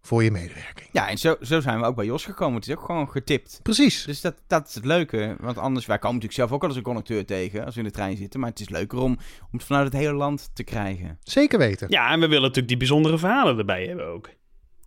[0.03, 0.89] voor je medewerking.
[0.93, 2.55] Ja, en zo, zo zijn we ook bij Jos gekomen.
[2.55, 3.61] Het is ook gewoon getipt.
[3.63, 4.05] Precies.
[4.05, 5.37] Dus dat, dat is het leuke.
[5.41, 7.87] Want anders, wij komen natuurlijk zelf ook al eens een conducteur tegen als we in
[7.87, 8.41] de trein zitten.
[8.41, 9.19] Maar het is leuker om, om
[9.51, 11.19] het vanuit het hele land te krijgen.
[11.23, 11.87] Zeker weten.
[11.91, 14.31] Ja, en we willen natuurlijk die bijzondere verhalen erbij hebben ook.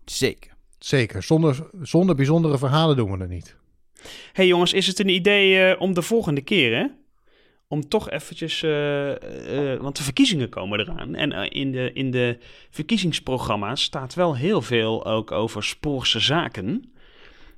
[0.06, 0.54] Zeker.
[0.80, 1.24] Zeker.
[1.24, 3.56] Zonder, zonder bijzondere verhalen doen we het niet.
[4.34, 6.88] hey jongens, is het een idee eh, om de volgende keer, hè?
[7.68, 11.16] Om toch eventjes, eh, eh, want de verkiezingen komen eraan.
[11.16, 12.38] En eh, in, de, in de
[12.70, 16.94] verkiezingsprogramma's staat wel heel veel ook over spoorse zaken.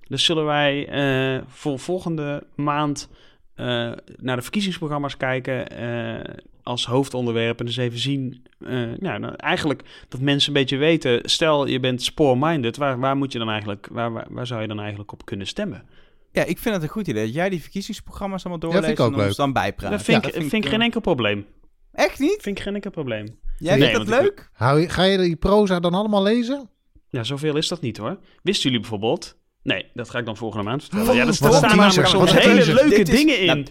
[0.08, 3.10] Dus zullen wij eh, voor volgende maand
[3.58, 7.60] eh, naar de verkiezingsprogramma's kijken eh, als hoofdonderwerp.
[7.60, 11.30] En dus even zien, eh, ja, nou, eigenlijk dat mensen een beetje weten.
[11.30, 14.80] Stel je bent spoor-minded, waar, waar moet je dan eigenlijk, waar, waar zou je dan
[14.80, 15.84] eigenlijk op kunnen stemmen?
[16.32, 19.00] Ja, ik vind het een goed idee dat jij die verkiezingsprogramma's allemaal Ja, vind doorleest
[19.00, 19.46] ik ook en ons leuk.
[19.46, 19.92] dan bijpraat.
[19.92, 21.46] Dat vind, Ja, ik, vind ik geen eh, enkel probleem.
[21.94, 22.38] Echt niet?
[22.42, 23.40] Vind ik geen enkel probleem.
[23.58, 24.50] Jij Nee, vindt dat ik- leuk?
[24.54, 26.70] Hou je, ga je die proza dan allemaal lezen?
[27.10, 28.20] Ja, zoveel is dat niet hoor.
[28.44, 29.38] Wisten jullie bijvoorbeeld?
[29.64, 31.14] Nee, dat ga ik dan volgende maand vertellen.
[31.14, 32.74] Ja, er een staan namelijk soms hele teaser.
[32.74, 33.46] leuke Dit is- dingen in.
[33.46, 33.66] nou,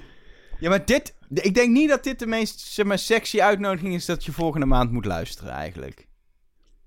[0.58, 1.14] Ja, maar dit...
[1.32, 4.66] Ik denk niet dat dit de meest zeg maar, sexy uitnodiging is dat je volgende
[4.66, 6.06] maand moet luisteren eigenlijk.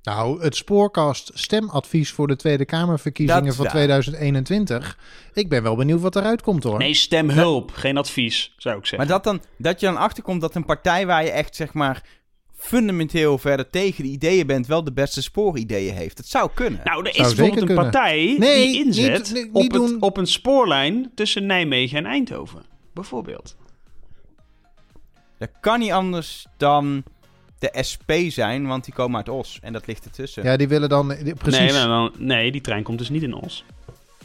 [0.04, 3.74] Nou, het spoorkast stemadvies voor de Tweede Kamerverkiezingen Dat van waar.
[3.74, 4.97] 2021.
[5.34, 6.78] Ik ben wel benieuwd wat eruit komt hoor.
[6.78, 8.97] Nee, stemhulp, geen advies, zou ik zeggen.
[8.97, 12.04] Maar dat, dan, dat je dan achterkomt dat een partij waar je echt zeg maar
[12.58, 16.18] fundamenteel verder tegen de ideeën bent, wel de beste spoorideeën heeft.
[16.18, 16.82] Het zou kunnen.
[16.84, 17.84] Nou, er is bijvoorbeeld een kunnen.
[17.91, 20.02] partij Nee, die inzet niet- niet- op, niet het- doen.
[20.02, 22.62] op een spoorlijn tussen Nijmegen en Eindhoven.
[22.93, 23.56] Bijvoorbeeld.
[25.38, 27.04] Dat kan niet anders dan
[27.60, 29.60] de SP zijn, want die komen uit Os.
[29.62, 30.43] En dat ligt ertussen.
[30.43, 31.07] Ja, die willen dan...
[31.24, 31.60] die- precies.
[31.60, 33.66] Nee, maar dan, nee, die trein komt dus niet in Os.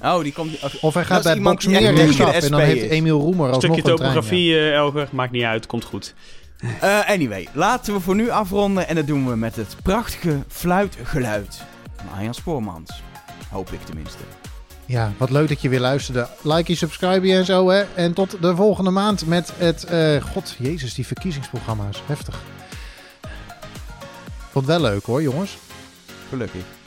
[0.02, 0.80] Oh, die komt...
[0.80, 2.90] Of hij gaat bij Boxmeer rechtsaf en dan heeft is.
[2.90, 4.10] Emiel Roemer alsnog Stukje een trein.
[4.12, 4.16] ja.
[4.16, 6.14] topografie, eh, Elger, maakt niet uit, komt goed.
[6.80, 8.88] Eh, anyway, laten we voor nu afronden.
[8.88, 11.62] En dat doen we met het prachtige fluitgeluid
[11.96, 13.02] van Arjan Spoormans.
[13.50, 14.18] Hoop ik tenminste.
[14.86, 16.28] Ja, wat leuk dat je weer luisterde.
[16.42, 17.82] Like je, subscribe je en zo, hè.
[17.94, 19.84] En tot de volgende maand met het...
[19.84, 22.02] eh, God, jezus, die verkiezingsprogramma's.
[22.06, 22.42] Heftig.
[24.54, 25.56] Vond het wel leuk, hoor, jongens.
[26.28, 26.83] Gelukkig.